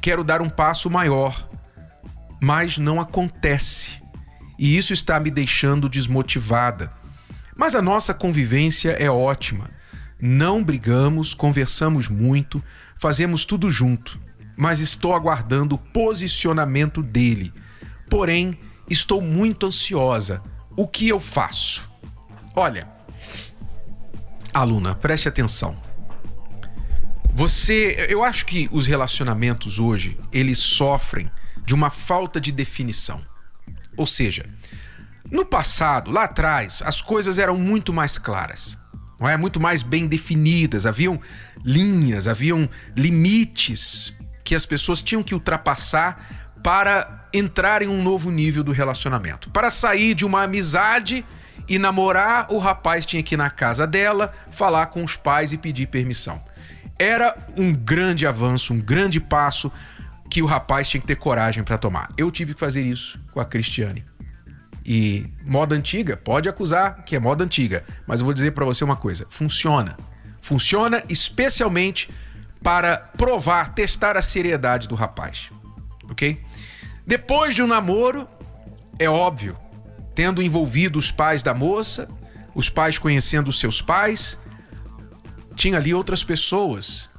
quero 0.00 0.23
dar 0.23 0.41
um 0.41 0.49
passo 0.49 0.88
maior, 0.88 1.50
mas 2.41 2.79
não 2.79 3.00
acontece. 3.00 4.00
E 4.57 4.76
isso 4.76 4.93
está 4.93 5.19
me 5.19 5.29
deixando 5.29 5.88
desmotivada. 5.88 6.93
Mas 7.57 7.75
a 7.75 7.83
nossa 7.83 8.14
convivência 8.14 8.91
é 8.93 9.11
ótima. 9.11 9.69
Não 10.21 10.62
brigamos, 10.62 11.35
conversamos 11.35 12.07
muito, 12.07 12.62
fazemos 12.97 13.45
tudo 13.45 13.69
junto. 13.69 14.21
Mas 14.57 14.79
estou 14.79 15.17
aguardando 15.17 15.75
o 15.75 15.79
posicionamento 15.79 17.02
dele. 17.02 17.52
Porém, 18.09 18.55
estou 18.88 19.21
muito 19.21 19.67
ansiosa. 19.67 20.41
O 20.76 20.87
que 20.87 21.09
eu 21.09 21.19
faço? 21.19 21.91
Olha, 22.55 22.87
aluna, 24.55 24.95
preste 24.95 25.29
atenção. 25.29 25.76
Você, 27.35 28.07
eu 28.11 28.23
acho 28.23 28.45
que 28.45 28.69
os 28.71 28.87
relacionamentos 28.87 29.79
hoje, 29.79 30.19
eles 30.33 30.59
sofrem 30.59 31.31
de 31.65 31.75
uma 31.75 31.91
falta 31.91 32.41
de 32.41 32.53
definição. 32.53 33.25
Ou 33.97 34.05
seja, 34.05 34.45
no 35.31 35.47
passado, 35.47 36.11
lá 36.11 36.25
atrás, 36.25 36.83
as 36.85 37.01
coisas 37.01 37.39
eram 37.39 37.57
muito 37.57 37.93
mais 37.93 38.19
claras, 38.19 38.79
não 39.19 39.29
é? 39.29 39.37
Muito 39.37 39.59
mais 39.59 39.83
bem 39.83 40.07
definidas, 40.07 40.85
haviam 40.85 41.19
linhas, 41.65 42.29
haviam 42.29 42.69
limites 42.95 44.12
que 44.45 44.55
as 44.55 44.67
pessoas 44.67 45.01
tinham 45.01 45.23
que 45.23 45.35
ultrapassar 45.35 46.59
para 46.62 47.29
entrar 47.33 47.81
em 47.81 47.89
um 47.89 48.03
novo 48.03 48.31
nível 48.31 48.62
do 48.62 48.73
relacionamento. 48.73 49.49
Para 49.51 49.71
sair 49.71 50.15
de 50.15 50.27
uma 50.27 50.43
amizade 50.43 51.25
e 51.67 51.79
namorar, 51.79 52.47
o 52.51 52.59
rapaz 52.59 53.07
tinha 53.07 53.23
que 53.23 53.35
ir 53.35 53.39
na 53.39 53.51
casa 53.51 53.87
dela, 53.87 54.35
falar 54.51 54.87
com 54.87 55.03
os 55.03 55.17
pais 55.17 55.53
e 55.53 55.57
pedir 55.57 55.87
permissão. 55.87 56.43
Era 56.99 57.37
um 57.57 57.73
grande 57.73 58.27
avanço, 58.27 58.73
um 58.73 58.81
grande 58.81 59.21
passo 59.21 59.71
que 60.31 60.43
o 60.43 60.47
rapaz 60.47 60.89
tinha 60.89 61.01
que 61.01 61.07
ter 61.07 61.17
coragem 61.17 61.63
para 61.63 61.77
tomar. 61.77 62.09
Eu 62.17 62.31
tive 62.31 62.55
que 62.55 62.61
fazer 62.61 62.83
isso 62.83 63.21
com 63.33 63.41
a 63.41 63.45
Cristiane. 63.45 64.05
E 64.85 65.31
moda 65.45 65.75
antiga, 65.75 66.17
pode 66.17 66.49
acusar 66.49 67.03
que 67.05 67.15
é 67.15 67.21
moda 67.21 67.45
antiga, 67.45 67.85
mas 68.07 68.21
eu 68.21 68.25
vou 68.25 68.35
dizer 68.35 68.53
para 68.53 68.65
você 68.65 68.83
uma 68.83 68.97
coisa: 68.97 69.27
funciona. 69.29 69.97
Funciona 70.41 71.05
especialmente 71.09 72.11
para 72.63 72.97
provar, 72.97 73.75
testar 73.75 74.17
a 74.17 74.23
seriedade 74.23 74.89
do 74.89 74.95
rapaz. 74.95 75.51
Ok? 76.11 76.43
Depois 77.07 77.55
de 77.55 77.63
um 77.63 77.67
namoro, 77.67 78.29
é 78.99 79.09
óbvio, 79.09 79.57
tendo 80.15 80.43
envolvido 80.43 80.99
os 80.99 81.11
pais 81.11 81.43
da 81.43 81.55
moça, 81.55 82.09
os 82.55 82.69
pais 82.69 82.99
conhecendo 82.99 83.49
os 83.49 83.59
seus 83.59 83.81
pais, 83.81 84.39
tinha 85.55 85.77
ali 85.77 85.95
outras 85.95 86.25
pessoas 86.25 87.11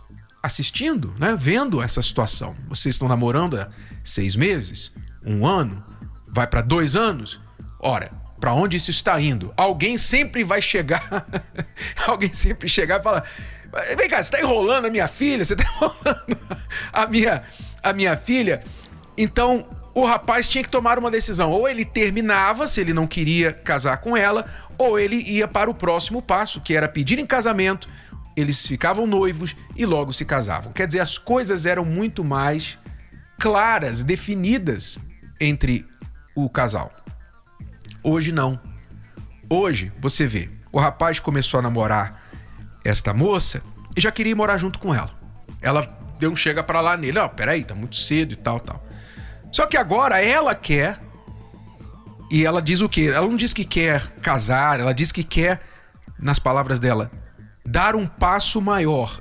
assistindo, 0.42 1.16
né? 1.18 1.36
Vendo 1.38 1.82
essa 1.82 2.02
situação. 2.02 2.56
Vocês 2.68 2.96
estão 2.96 3.08
namorando 3.08 3.60
há 3.60 3.70
seis 4.04 4.36
meses, 4.36 4.92
um 5.26 5.46
ano, 5.46 5.84
vai 6.28 6.46
para 6.46 6.62
dois 6.62 6.96
anos. 6.96 7.40
Ora, 7.80 8.12
para 8.40 8.54
onde 8.54 8.76
isso 8.76 8.92
está 8.92 9.20
indo? 9.22 9.54
Alguém 9.56 9.98
sempre 9.98 10.44
vai 10.44 10.62
chegar, 10.62 11.26
alguém 12.06 12.34
sempre 12.34 12.68
chegar 12.68 13.00
e 13.00 13.04
falar: 13.04 13.24
vem 13.98 14.10
cá, 14.10 14.18
você 14.18 14.36
está 14.36 14.42
enrolando 14.42 14.86
a 14.86 14.90
minha 14.90 15.08
filha, 15.08 15.46
você 15.46 15.54
está 15.54 15.64
enrolando 15.64 16.38
a 16.92 17.08
minha, 17.08 17.44
a 17.82 17.94
minha 17.94 18.18
filha. 18.18 18.62
Então 19.18 19.66
o 19.96 20.06
rapaz 20.06 20.48
tinha 20.50 20.64
que 20.64 20.70
tomar 20.70 20.98
uma 20.98 21.12
decisão. 21.12 21.52
Ou 21.52 21.68
ele 21.68 21.86
terminava, 21.86 22.66
se 22.66 22.82
ele 22.82 22.94
não 22.94 23.06
queria 23.06 23.52
casar 23.52 23.98
com 23.98 24.18
ela, 24.18 24.46
ou 24.78 25.00
ele 25.00 25.18
ia 25.18 25.48
para 25.48 25.70
o 25.70 25.74
próximo 25.74 26.22
passo, 26.22 26.62
que 26.62 26.76
era 26.76 26.88
pedir 26.88 27.20
em 27.20 27.26
casamento. 27.26 27.88
Eles 28.36 28.66
ficavam 28.66 29.06
noivos 29.06 29.56
e 29.76 29.86
logo 29.86 30.12
se 30.12 30.26
casavam. 30.26 30.72
Quer 30.74 30.88
dizer, 30.88 31.00
as 31.00 31.18
coisas 31.18 31.66
eram 31.66 31.86
muito 31.86 32.24
mais 32.24 32.80
claras, 33.40 34.04
definidas 34.04 34.98
entre 35.40 35.86
o 36.36 36.50
casal. 36.50 36.92
Hoje 38.04 38.32
não. 38.32 38.60
Hoje, 39.50 39.92
você 40.00 40.26
vê, 40.26 40.50
o 40.72 40.80
rapaz 40.80 41.20
começou 41.20 41.60
a 41.60 41.64
namorar 41.64 42.24
esta 42.84 43.14
moça 43.14 43.62
e 43.96 44.02
já 44.02 44.12
queria 44.12 44.36
morar 44.36 44.58
junto 44.58 44.80
com 44.80 44.94
ela. 44.94 45.12
Ela 45.62 45.82
deu 46.20 46.32
um 46.32 46.36
chega 46.36 46.64
para 46.64 46.82
lá 46.82 46.98
nele, 46.98 47.20
ó, 47.20 47.26
oh, 47.26 47.30
peraí, 47.30 47.64
tá 47.64 47.76
muito 47.76 47.96
cedo 47.96 48.34
e 48.34 48.36
tal, 48.36 48.60
tal. 48.60 48.84
Só 49.52 49.68
que 49.68 49.78
agora 49.78 50.20
ela 50.20 50.56
quer. 50.56 51.00
E 52.32 52.46
ela 52.46 52.62
diz 52.62 52.82
o 52.82 52.90
quê? 52.90 53.12
Ela 53.14 53.28
não 53.28 53.36
diz 53.36 53.54
que 53.54 53.64
quer 53.64 54.08
casar, 54.22 54.80
ela 54.80 54.94
diz 54.94 55.12
que 55.12 55.24
quer, 55.24 55.62
nas 56.18 56.40
palavras 56.40 56.80
dela, 56.80 57.12
dar 57.66 57.96
um 57.96 58.06
passo 58.06 58.62
maior. 58.62 59.20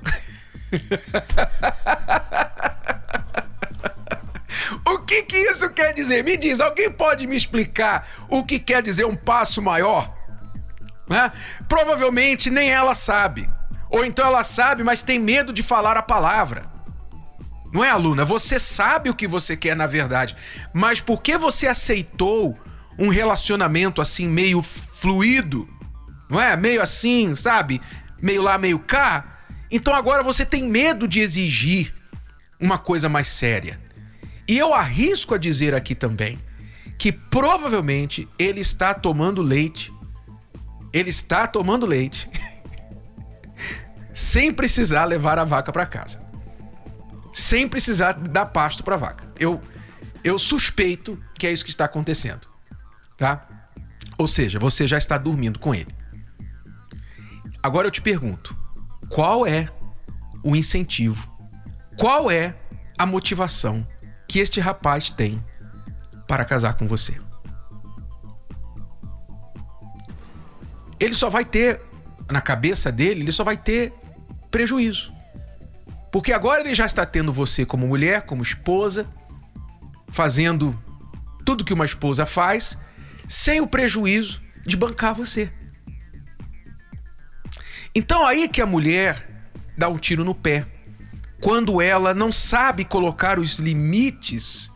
o 4.86 4.98
que, 5.00 5.22
que 5.22 5.36
isso 5.36 5.70
quer 5.70 5.92
dizer? 5.92 6.24
Me 6.24 6.36
diz, 6.36 6.60
alguém 6.60 6.90
pode 6.90 7.26
me 7.26 7.36
explicar 7.36 8.08
o 8.28 8.44
que 8.44 8.58
quer 8.58 8.82
dizer 8.82 9.04
um 9.04 9.16
passo 9.16 9.62
maior? 9.62 10.12
Né? 11.08 11.30
Provavelmente 11.68 12.50
nem 12.50 12.70
ela 12.70 12.94
sabe. 12.94 13.48
Ou 13.90 14.04
então 14.04 14.26
ela 14.26 14.42
sabe, 14.42 14.82
mas 14.82 15.02
tem 15.02 15.18
medo 15.18 15.52
de 15.52 15.62
falar 15.62 15.96
a 15.96 16.02
palavra. 16.02 16.72
Não 17.72 17.84
é, 17.84 17.90
aluna? 17.90 18.24
Você 18.24 18.58
sabe 18.58 19.08
o 19.08 19.14
que 19.14 19.26
você 19.26 19.56
quer 19.56 19.74
na 19.74 19.86
verdade, 19.86 20.36
mas 20.72 21.00
porque 21.00 21.38
você 21.38 21.66
aceitou 21.66 22.58
um 22.98 23.08
relacionamento 23.08 24.00
assim 24.00 24.28
meio 24.28 24.62
fluido, 24.62 25.68
não 26.28 26.40
é? 26.40 26.54
Meio 26.54 26.82
assim, 26.82 27.34
sabe? 27.34 27.80
Meio 28.22 28.40
lá, 28.40 28.56
meio 28.56 28.78
cá. 28.78 29.38
Então 29.70 29.94
agora 29.94 30.22
você 30.22 30.46
tem 30.46 30.64
medo 30.64 31.06
de 31.06 31.20
exigir 31.20 31.92
uma 32.58 32.78
coisa 32.78 33.08
mais 33.08 33.28
séria. 33.28 33.78
E 34.48 34.56
eu 34.56 34.72
arrisco 34.72 35.34
a 35.34 35.38
dizer 35.38 35.74
aqui 35.74 35.94
também 35.94 36.38
que 36.96 37.12
provavelmente 37.12 38.28
ele 38.38 38.60
está 38.60 38.94
tomando 38.94 39.42
leite. 39.42 39.92
Ele 40.92 41.10
está 41.10 41.46
tomando 41.46 41.84
leite 41.84 42.30
sem 44.14 44.52
precisar 44.52 45.04
levar 45.06 45.38
a 45.38 45.44
vaca 45.44 45.72
para 45.72 45.84
casa 45.84 46.32
sem 47.32 47.66
precisar 47.66 48.12
dar 48.12 48.46
pasto 48.46 48.84
para 48.84 48.94
a 48.94 48.98
vaca. 48.98 49.26
Eu, 49.38 49.60
eu 50.22 50.38
suspeito 50.38 51.18
que 51.34 51.46
é 51.46 51.52
isso 51.52 51.64
que 51.64 51.70
está 51.70 51.86
acontecendo, 51.86 52.46
tá? 53.16 53.48
Ou 54.18 54.28
seja, 54.28 54.58
você 54.58 54.86
já 54.86 54.98
está 54.98 55.16
dormindo 55.16 55.58
com 55.58 55.74
ele. 55.74 55.88
Agora 57.62 57.86
eu 57.86 57.90
te 57.90 58.02
pergunto, 58.02 58.56
qual 59.08 59.46
é 59.46 59.68
o 60.42 60.56
incentivo? 60.56 61.30
Qual 61.96 62.30
é 62.30 62.56
a 62.98 63.06
motivação 63.06 63.86
que 64.28 64.40
este 64.40 64.60
rapaz 64.60 65.10
tem 65.10 65.44
para 66.26 66.44
casar 66.44 66.74
com 66.74 66.88
você? 66.88 67.16
Ele 70.98 71.14
só 71.14 71.30
vai 71.30 71.44
ter 71.44 71.80
na 72.30 72.40
cabeça 72.40 72.90
dele, 72.90 73.20
ele 73.20 73.32
só 73.32 73.44
vai 73.44 73.56
ter 73.56 73.92
prejuízo. 74.50 75.12
Porque 76.10 76.32
agora 76.32 76.60
ele 76.60 76.74
já 76.74 76.86
está 76.86 77.06
tendo 77.06 77.32
você 77.32 77.64
como 77.64 77.86
mulher, 77.86 78.22
como 78.22 78.42
esposa, 78.42 79.06
fazendo 80.08 80.76
tudo 81.44 81.64
que 81.64 81.72
uma 81.72 81.84
esposa 81.84 82.26
faz, 82.26 82.76
sem 83.28 83.60
o 83.60 83.66
prejuízo 83.66 84.42
de 84.66 84.76
bancar 84.76 85.14
você. 85.14 85.50
Então 87.94 88.26
aí 88.26 88.48
que 88.48 88.62
a 88.62 88.66
mulher 88.66 89.26
dá 89.76 89.88
um 89.88 89.98
tiro 89.98 90.24
no 90.24 90.34
pé, 90.34 90.66
quando 91.40 91.82
ela 91.82 92.14
não 92.14 92.30
sabe 92.30 92.84
colocar 92.84 93.38
os 93.38 93.58
limites 93.58 94.70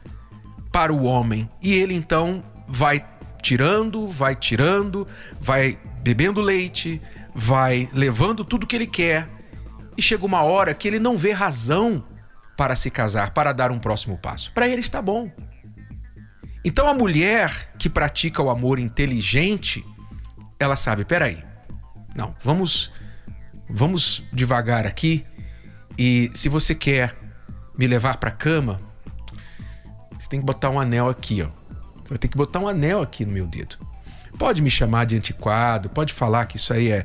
para 0.72 0.92
o 0.92 1.04
homem 1.04 1.48
e 1.62 1.72
ele 1.74 1.94
então 1.94 2.42
vai 2.66 3.06
tirando, 3.40 4.08
vai 4.08 4.34
tirando, 4.34 5.06
vai 5.40 5.78
bebendo 6.02 6.40
leite, 6.40 7.00
vai 7.34 7.88
levando 7.92 8.44
tudo 8.44 8.66
que 8.66 8.74
ele 8.74 8.86
quer 8.86 9.28
e 9.96 10.02
chega 10.02 10.26
uma 10.26 10.42
hora 10.42 10.74
que 10.74 10.86
ele 10.86 10.98
não 10.98 11.16
vê 11.16 11.32
razão 11.32 12.04
para 12.56 12.74
se 12.74 12.90
casar, 12.90 13.30
para 13.30 13.52
dar 13.52 13.70
um 13.70 13.78
próximo 13.78 14.18
passo. 14.18 14.52
Para 14.52 14.68
ele 14.68 14.80
está 14.80 15.00
bom. 15.00 15.30
Então 16.64 16.88
a 16.88 16.94
mulher 16.94 17.72
que 17.78 17.88
pratica 17.88 18.42
o 18.42 18.50
amor 18.50 18.78
inteligente, 18.78 19.84
ela 20.58 20.74
sabe, 20.74 21.04
peraí, 21.04 21.44
não, 22.14 22.34
vamos, 22.42 22.90
vamos 23.76 24.22
devagar 24.32 24.86
aqui 24.86 25.26
e 25.98 26.30
se 26.32 26.48
você 26.48 26.74
quer 26.74 27.14
me 27.76 27.86
levar 27.86 28.16
para 28.16 28.30
cama, 28.30 28.80
você 30.18 30.26
tem 30.30 30.40
que 30.40 30.46
botar 30.46 30.70
um 30.70 30.80
anel 30.80 31.10
aqui, 31.10 31.42
ó. 31.42 31.48
Você 32.02 32.08
vai 32.08 32.18
ter 32.18 32.28
que 32.28 32.38
botar 32.38 32.58
um 32.58 32.66
anel 32.66 33.02
aqui 33.02 33.26
no 33.26 33.32
meu 33.32 33.46
dedo. 33.46 33.76
Pode 34.38 34.62
me 34.62 34.70
chamar 34.70 35.04
de 35.04 35.14
antiquado, 35.14 35.90
pode 35.90 36.14
falar 36.14 36.46
que 36.46 36.56
isso 36.56 36.72
aí 36.72 36.90
é, 36.90 37.04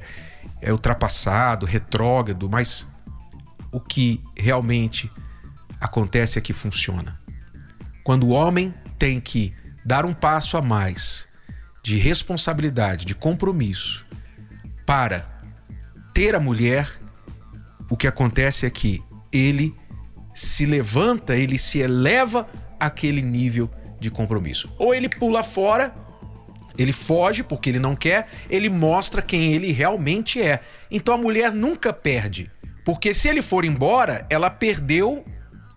é 0.62 0.72
ultrapassado, 0.72 1.66
retrógrado, 1.66 2.50
mas 2.50 2.88
o 3.70 3.80
que 3.80 4.24
realmente 4.38 5.12
acontece 5.80 6.40
é 6.40 6.42
que 6.42 6.54
funciona. 6.54 7.20
Quando 8.02 8.28
o 8.28 8.30
homem 8.30 8.74
tem 8.98 9.20
que 9.20 9.54
dar 9.86 10.06
um 10.06 10.14
passo 10.14 10.56
a 10.56 10.62
mais 10.62 11.28
de 11.84 11.98
responsabilidade, 11.98 13.04
de 13.04 13.14
compromisso 13.14 14.06
para 14.86 15.41
ter 16.22 16.36
a 16.36 16.40
mulher, 16.40 16.88
o 17.90 17.98
que 17.98 18.06
acontece 18.06 18.68
é 18.68 18.70
que 18.70 19.02
ele 19.34 19.76
se 20.36 20.68
levanta, 20.68 21.36
ele 21.36 21.58
se 21.58 21.80
eleva 21.80 22.48
àquele 22.80 23.24
nível 23.24 23.68
de 24.00 24.12
compromisso. 24.12 24.72
Ou 24.78 24.94
ele 24.94 25.10
pula 25.10 25.44
fora 25.44 25.92
ele 26.78 26.94
foge 26.94 27.44
porque 27.44 27.70
ele 27.70 27.80
não 27.80 27.96
quer, 27.96 28.28
ele 28.50 28.70
mostra 28.70 29.22
quem 29.22 29.54
ele 29.54 29.72
realmente 29.72 30.42
é. 30.42 30.62
Então 30.92 31.16
a 31.16 31.18
mulher 31.18 31.52
nunca 31.52 31.92
perde, 31.92 32.50
porque 32.86 33.14
se 33.14 33.28
ele 33.28 33.42
for 33.42 33.66
embora, 33.66 34.26
ela 34.30 34.50
perdeu 34.50 35.26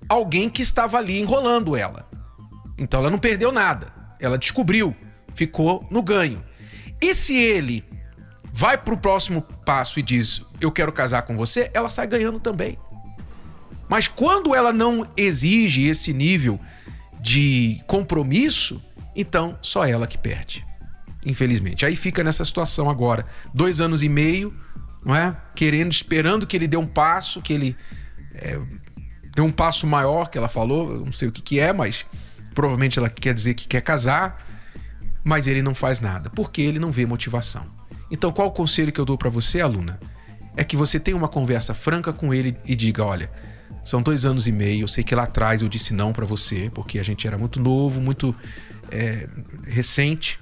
alguém 0.09 0.49
que 0.49 0.63
estava 0.63 0.99
ali 0.99 1.19
enrolando 1.19 1.75
ela. 1.75 2.07
Então 2.79 3.01
ela 3.01 3.11
não 3.11 3.19
perdeu 3.19 3.51
nada, 3.51 3.93
ela 4.21 4.39
descobriu, 4.39 4.95
ficou 5.35 5.87
no 5.91 6.03
ganho. 6.03 6.45
E 7.03 7.13
se 7.13 7.37
ele 7.37 7.85
vai 8.55 8.79
para 8.79 8.95
o 8.95 8.97
próximo 8.97 9.43
passo 9.43 9.99
e 9.99 10.03
diz: 10.03 10.41
Eu 10.61 10.71
quero 10.71 10.93
casar 10.93 11.23
com 11.23 11.37
você, 11.37 11.71
ela 11.75 11.91
sai 11.91 12.07
ganhando 12.07 12.39
também. 12.39 12.79
Mas 13.89 14.07
quando 14.07 14.55
ela 14.55 14.73
não 14.73 15.07
exige 15.17 15.83
esse 15.85 16.13
nível 16.13 16.59
de 17.21 17.81
compromisso, 17.87 18.83
então 19.17 19.59
só 19.61 19.85
ela 19.85 20.07
que 20.07 20.17
perde. 20.17 20.65
Infelizmente. 21.27 21.85
Aí 21.85 21.97
fica 21.97 22.23
nessa 22.23 22.45
situação 22.45 22.89
agora, 22.89 23.27
dois 23.53 23.81
anos 23.81 24.03
e 24.03 24.09
meio, 24.09 24.55
não 25.05 25.17
é? 25.17 25.37
Querendo, 25.55 25.91
esperando 25.91 26.47
que 26.47 26.57
ele 26.57 26.69
dê 26.69 26.77
um 26.77 26.87
passo, 26.87 27.43
que 27.43 27.53
ele 27.53 27.77
é, 28.35 28.59
dê 29.35 29.43
um 29.43 29.51
passo 29.51 29.87
maior, 29.87 30.29
que 30.29 30.39
ela 30.39 30.49
falou, 30.49 31.05
não 31.05 31.13
sei 31.13 31.29
o 31.29 31.33
que, 31.33 31.43
que 31.43 31.59
é, 31.59 31.73
mas 31.73 32.07
provavelmente 32.55 32.99
ela 32.99 33.11
quer 33.11 33.35
dizer 33.35 33.55
que 33.55 33.67
quer 33.67 33.81
casar, 33.81 34.47
mas 35.25 35.47
ele 35.47 35.63
não 35.63 35.75
faz 35.75 36.01
nada, 36.01 36.31
porque 36.31 36.63
ele 36.63 36.79
não 36.79 36.93
vê 36.93 37.05
motivação. 37.07 37.67
Então, 38.15 38.31
qual 38.31 38.47
o 38.47 38.53
conselho 38.53 38.93
que 38.93 39.01
eu 39.01 39.05
dou 39.05 39.19
para 39.19 39.29
você, 39.29 39.61
aluna? 39.61 39.99
É 40.57 40.63
que 40.63 40.77
você 40.77 41.01
tenha 41.01 41.17
uma 41.17 41.27
conversa 41.27 41.75
franca 41.75 42.13
com 42.13 42.33
ele 42.33 42.57
e 42.65 42.77
diga: 42.77 43.05
olha, 43.05 43.29
são 43.83 44.01
dois 44.01 44.25
anos 44.25 44.47
e 44.47 44.53
meio, 44.53 44.85
eu 44.85 44.89
sei 44.89 45.03
que 45.03 45.17
lá 45.17 45.25
atrás 45.25 45.63
eu 45.63 45.69
disse 45.69 45.93
não 45.93 46.13
para 46.13 46.25
você, 46.25 46.71
porque 46.73 47.01
a 47.01 47.03
gente 47.03 47.27
era 47.27 47.37
muito 47.37 47.59
novo, 47.59 48.01
muito 48.01 48.33
é, 48.89 49.29
recente, 49.67 50.39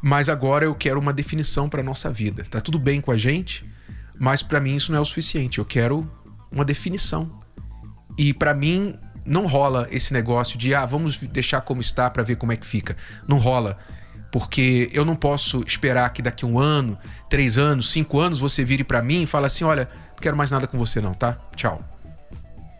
mas 0.00 0.28
agora 0.28 0.64
eu 0.64 0.76
quero 0.76 1.00
uma 1.00 1.12
definição 1.12 1.68
para 1.68 1.82
nossa 1.82 2.08
vida. 2.08 2.44
Tá 2.48 2.60
tudo 2.60 2.78
bem 2.78 3.00
com 3.00 3.10
a 3.10 3.16
gente, 3.16 3.68
mas 4.16 4.40
para 4.40 4.60
mim 4.60 4.76
isso 4.76 4.92
não 4.92 4.98
é 5.00 5.02
o 5.02 5.04
suficiente. 5.04 5.58
Eu 5.58 5.64
quero 5.64 6.08
uma 6.52 6.64
definição. 6.64 7.40
E 8.16 8.32
para 8.32 8.54
mim 8.54 8.94
não 9.26 9.44
rola 9.48 9.88
esse 9.90 10.12
negócio 10.12 10.56
de 10.56 10.72
ah, 10.72 10.86
vamos 10.86 11.16
deixar 11.16 11.62
como 11.62 11.80
está 11.80 12.08
para 12.08 12.22
ver 12.22 12.36
como 12.36 12.52
é 12.52 12.56
que 12.56 12.64
fica. 12.64 12.96
Não 13.26 13.38
rola. 13.38 13.76
Porque 14.30 14.90
eu 14.92 15.04
não 15.04 15.16
posso 15.16 15.62
esperar 15.66 16.10
que 16.12 16.20
daqui 16.20 16.44
um 16.44 16.58
ano, 16.58 16.98
três 17.30 17.56
anos, 17.56 17.90
cinco 17.90 18.20
anos 18.20 18.38
você 18.38 18.64
vire 18.64 18.84
para 18.84 19.02
mim 19.02 19.22
e 19.22 19.26
fale 19.26 19.46
assim: 19.46 19.64
olha, 19.64 19.88
não 20.10 20.18
quero 20.20 20.36
mais 20.36 20.50
nada 20.50 20.66
com 20.66 20.76
você, 20.76 21.00
não, 21.00 21.14
tá? 21.14 21.38
Tchau. 21.56 21.82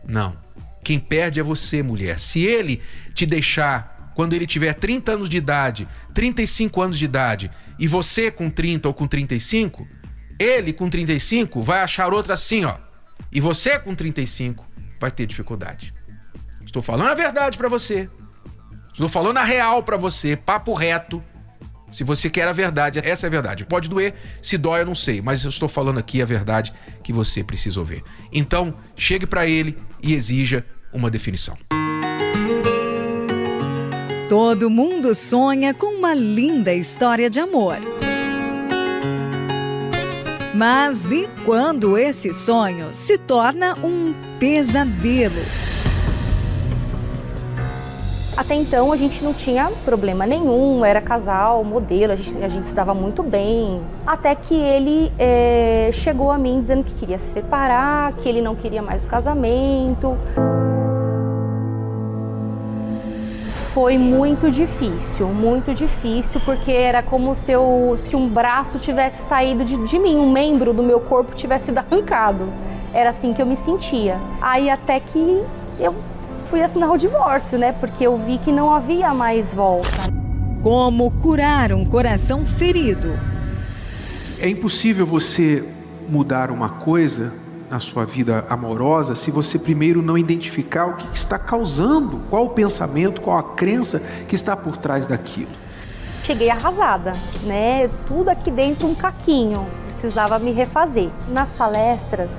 Não. 0.06 0.36
Quem 0.84 0.98
perde 0.98 1.40
é 1.40 1.42
você, 1.42 1.82
mulher. 1.82 2.18
Se 2.18 2.40
ele 2.40 2.82
te 3.14 3.26
deixar 3.26 4.12
quando 4.14 4.32
ele 4.32 4.46
tiver 4.46 4.74
30 4.74 5.12
anos 5.12 5.28
de 5.28 5.36
idade, 5.36 5.86
35 6.12 6.82
anos 6.82 6.98
de 6.98 7.04
idade, 7.04 7.50
e 7.78 7.86
você 7.86 8.30
com 8.30 8.50
30 8.50 8.88
ou 8.88 8.94
com 8.94 9.06
35, 9.06 9.86
ele 10.38 10.72
com 10.72 10.90
35 10.90 11.62
vai 11.62 11.82
achar 11.82 12.12
outra 12.12 12.34
assim, 12.34 12.64
ó. 12.64 12.76
E 13.30 13.40
você 13.40 13.78
com 13.78 13.94
35 13.94 14.66
vai 15.00 15.10
ter 15.10 15.26
dificuldade. 15.26 15.94
Estou 16.64 16.82
falando 16.82 17.10
a 17.10 17.14
verdade 17.14 17.56
para 17.56 17.68
você. 17.68 18.10
Estou 18.92 19.08
falando 19.08 19.38
a 19.38 19.44
real 19.44 19.82
para 19.82 19.96
você, 19.96 20.36
papo 20.36 20.72
reto. 20.72 21.22
Se 21.90 22.04
você 22.04 22.28
quer 22.28 22.46
a 22.46 22.52
verdade, 22.52 23.00
essa 23.02 23.26
é 23.26 23.28
a 23.28 23.30
verdade. 23.30 23.64
Pode 23.64 23.88
doer, 23.88 24.14
se 24.42 24.58
dói 24.58 24.82
eu 24.82 24.86
não 24.86 24.94
sei, 24.94 25.22
mas 25.22 25.42
eu 25.44 25.48
estou 25.48 25.68
falando 25.68 25.98
aqui 25.98 26.20
a 26.20 26.26
verdade 26.26 26.72
que 27.02 27.12
você 27.12 27.42
precisa 27.42 27.80
ouvir. 27.80 28.04
Então, 28.32 28.74
chegue 28.94 29.26
para 29.26 29.46
ele 29.46 29.76
e 30.02 30.14
exija 30.14 30.64
uma 30.92 31.10
definição. 31.10 31.56
Todo 34.28 34.68
mundo 34.68 35.14
sonha 35.14 35.72
com 35.72 35.98
uma 35.98 36.14
linda 36.14 36.74
história 36.74 37.30
de 37.30 37.40
amor. 37.40 37.78
Mas 40.54 41.12
e 41.12 41.28
quando 41.44 41.96
esse 41.96 42.32
sonho 42.32 42.90
se 42.92 43.16
torna 43.16 43.74
um 43.76 44.12
pesadelo? 44.38 45.40
Até 48.38 48.54
então 48.54 48.92
a 48.92 48.96
gente 48.96 49.24
não 49.24 49.34
tinha 49.34 49.68
problema 49.84 50.24
nenhum, 50.24 50.84
era 50.84 51.00
casal, 51.00 51.64
modelo, 51.64 52.12
a 52.12 52.14
gente, 52.14 52.44
a 52.44 52.48
gente 52.48 52.66
se 52.66 52.72
dava 52.72 52.94
muito 52.94 53.20
bem. 53.20 53.82
Até 54.06 54.32
que 54.32 54.54
ele 54.54 55.12
é, 55.18 55.90
chegou 55.92 56.30
a 56.30 56.38
mim 56.38 56.60
dizendo 56.60 56.84
que 56.84 56.94
queria 56.94 57.18
se 57.18 57.32
separar, 57.32 58.12
que 58.12 58.28
ele 58.28 58.40
não 58.40 58.54
queria 58.54 58.80
mais 58.80 59.04
o 59.04 59.08
casamento. 59.08 60.16
Foi 63.74 63.98
muito 63.98 64.52
difícil, 64.52 65.26
muito 65.26 65.74
difícil, 65.74 66.40
porque 66.44 66.70
era 66.70 67.02
como 67.02 67.34
se, 67.34 67.50
eu, 67.50 67.94
se 67.96 68.14
um 68.14 68.28
braço 68.28 68.78
tivesse 68.78 69.24
saído 69.24 69.64
de, 69.64 69.78
de 69.78 69.98
mim, 69.98 70.14
um 70.14 70.30
membro 70.30 70.72
do 70.72 70.84
meu 70.84 71.00
corpo 71.00 71.34
tivesse 71.34 71.66
sido 71.66 71.78
arrancado. 71.78 72.48
Era 72.94 73.10
assim 73.10 73.32
que 73.32 73.42
eu 73.42 73.46
me 73.46 73.56
sentia. 73.56 74.16
Aí 74.40 74.70
até 74.70 75.00
que 75.00 75.42
eu 75.80 75.92
fui 76.48 76.62
assinar 76.62 76.90
o 76.90 76.96
divórcio, 76.96 77.58
né? 77.58 77.72
Porque 77.72 78.06
eu 78.06 78.16
vi 78.16 78.38
que 78.38 78.50
não 78.50 78.72
havia 78.72 79.12
mais 79.12 79.52
volta. 79.52 80.10
Como 80.62 81.10
curar 81.20 81.72
um 81.72 81.84
coração 81.84 82.46
ferido? 82.46 83.12
É 84.40 84.48
impossível 84.48 85.06
você 85.06 85.62
mudar 86.08 86.50
uma 86.50 86.70
coisa 86.70 87.32
na 87.70 87.78
sua 87.78 88.06
vida 88.06 88.46
amorosa 88.48 89.14
se 89.14 89.30
você 89.30 89.58
primeiro 89.58 90.00
não 90.00 90.16
identificar 90.16 90.86
o 90.86 90.96
que 90.96 91.14
está 91.14 91.38
causando, 91.38 92.22
qual 92.30 92.46
o 92.46 92.50
pensamento, 92.50 93.20
qual 93.20 93.36
a 93.36 93.42
crença 93.42 94.00
que 94.26 94.34
está 94.34 94.56
por 94.56 94.78
trás 94.78 95.06
daquilo. 95.06 95.50
Cheguei 96.24 96.48
arrasada, 96.48 97.12
né? 97.44 97.90
Tudo 98.06 98.30
aqui 98.30 98.50
dentro 98.50 98.86
um 98.88 98.94
caquinho, 98.94 99.66
precisava 99.84 100.38
me 100.38 100.52
refazer. 100.52 101.10
Nas 101.28 101.54
palestras 101.54 102.30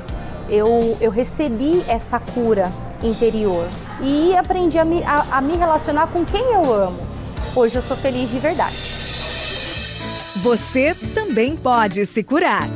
eu, 0.49 0.97
eu 0.99 1.11
recebi 1.11 1.83
essa 1.87 2.19
cura 2.19 2.71
interior 3.03 3.67
e 4.01 4.35
aprendi 4.35 4.77
a 4.77 4.85
me, 4.85 5.03
a, 5.03 5.37
a 5.37 5.41
me 5.41 5.55
relacionar 5.57 6.07
com 6.07 6.23
quem 6.25 6.41
eu 6.41 6.73
amo. 6.73 6.99
Hoje 7.55 7.75
eu 7.75 7.81
sou 7.81 7.97
feliz 7.97 8.29
de 8.29 8.39
verdade. 8.39 8.75
Você 10.37 10.95
também 11.13 11.55
pode 11.55 12.05
se 12.05 12.23
curar. 12.23 12.67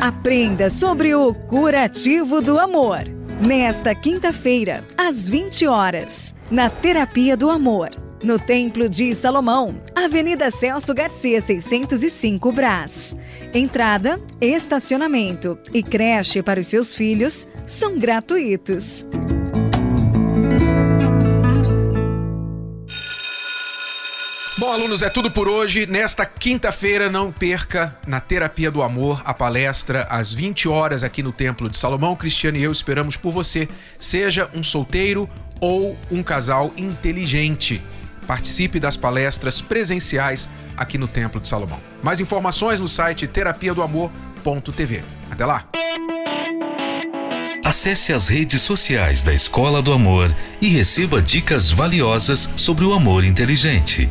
Aprenda 0.00 0.70
sobre 0.70 1.14
o 1.14 1.34
curativo 1.34 2.40
do 2.40 2.58
amor. 2.58 3.00
Nesta 3.40 3.94
quinta-feira, 3.94 4.84
às 4.96 5.28
20 5.28 5.66
horas, 5.66 6.34
na 6.50 6.68
Terapia 6.68 7.36
do 7.36 7.50
Amor, 7.50 7.90
no 8.22 8.38
Templo 8.38 8.88
de 8.88 9.14
Salomão, 9.14 9.74
Avenida 9.94 10.50
Celso 10.50 10.92
Garcia, 10.92 11.40
605 11.40 12.52
Brás. 12.52 13.16
Entrada, 13.54 14.20
estacionamento 14.40 15.58
e 15.72 15.82
creche 15.82 16.42
para 16.42 16.60
os 16.60 16.66
seus 16.66 16.94
filhos 16.94 17.46
são 17.66 17.98
gratuitos. 17.98 19.06
Bom, 24.68 24.74
alunos, 24.74 25.00
é 25.00 25.08
tudo 25.08 25.30
por 25.30 25.48
hoje. 25.48 25.86
Nesta 25.86 26.26
quinta-feira, 26.26 27.08
não 27.08 27.32
perca 27.32 27.96
na 28.06 28.20
Terapia 28.20 28.70
do 28.70 28.82
Amor 28.82 29.22
a 29.24 29.32
palestra 29.32 30.06
às 30.10 30.30
20 30.30 30.68
horas 30.68 31.02
aqui 31.02 31.22
no 31.22 31.32
Templo 31.32 31.70
de 31.70 31.78
Salomão. 31.78 32.14
Cristiano 32.14 32.58
e 32.58 32.64
eu 32.64 32.70
esperamos 32.70 33.16
por 33.16 33.32
você. 33.32 33.66
Seja 33.98 34.46
um 34.54 34.62
solteiro 34.62 35.26
ou 35.58 35.96
um 36.10 36.22
casal 36.22 36.70
inteligente. 36.76 37.82
Participe 38.26 38.78
das 38.78 38.94
palestras 38.94 39.62
presenciais 39.62 40.46
aqui 40.76 40.98
no 40.98 41.08
Templo 41.08 41.40
de 41.40 41.48
Salomão. 41.48 41.80
Mais 42.02 42.20
informações 42.20 42.78
no 42.78 42.90
site 42.90 43.26
terapia 43.26 43.72
do 43.72 43.82
amor.tv. 43.82 45.02
Até 45.30 45.46
lá! 45.46 45.66
Acesse 47.64 48.12
as 48.12 48.28
redes 48.28 48.60
sociais 48.60 49.22
da 49.22 49.32
Escola 49.32 49.80
do 49.80 49.94
Amor 49.94 50.36
e 50.60 50.68
receba 50.68 51.22
dicas 51.22 51.70
valiosas 51.70 52.50
sobre 52.54 52.84
o 52.84 52.92
amor 52.92 53.24
inteligente. 53.24 54.10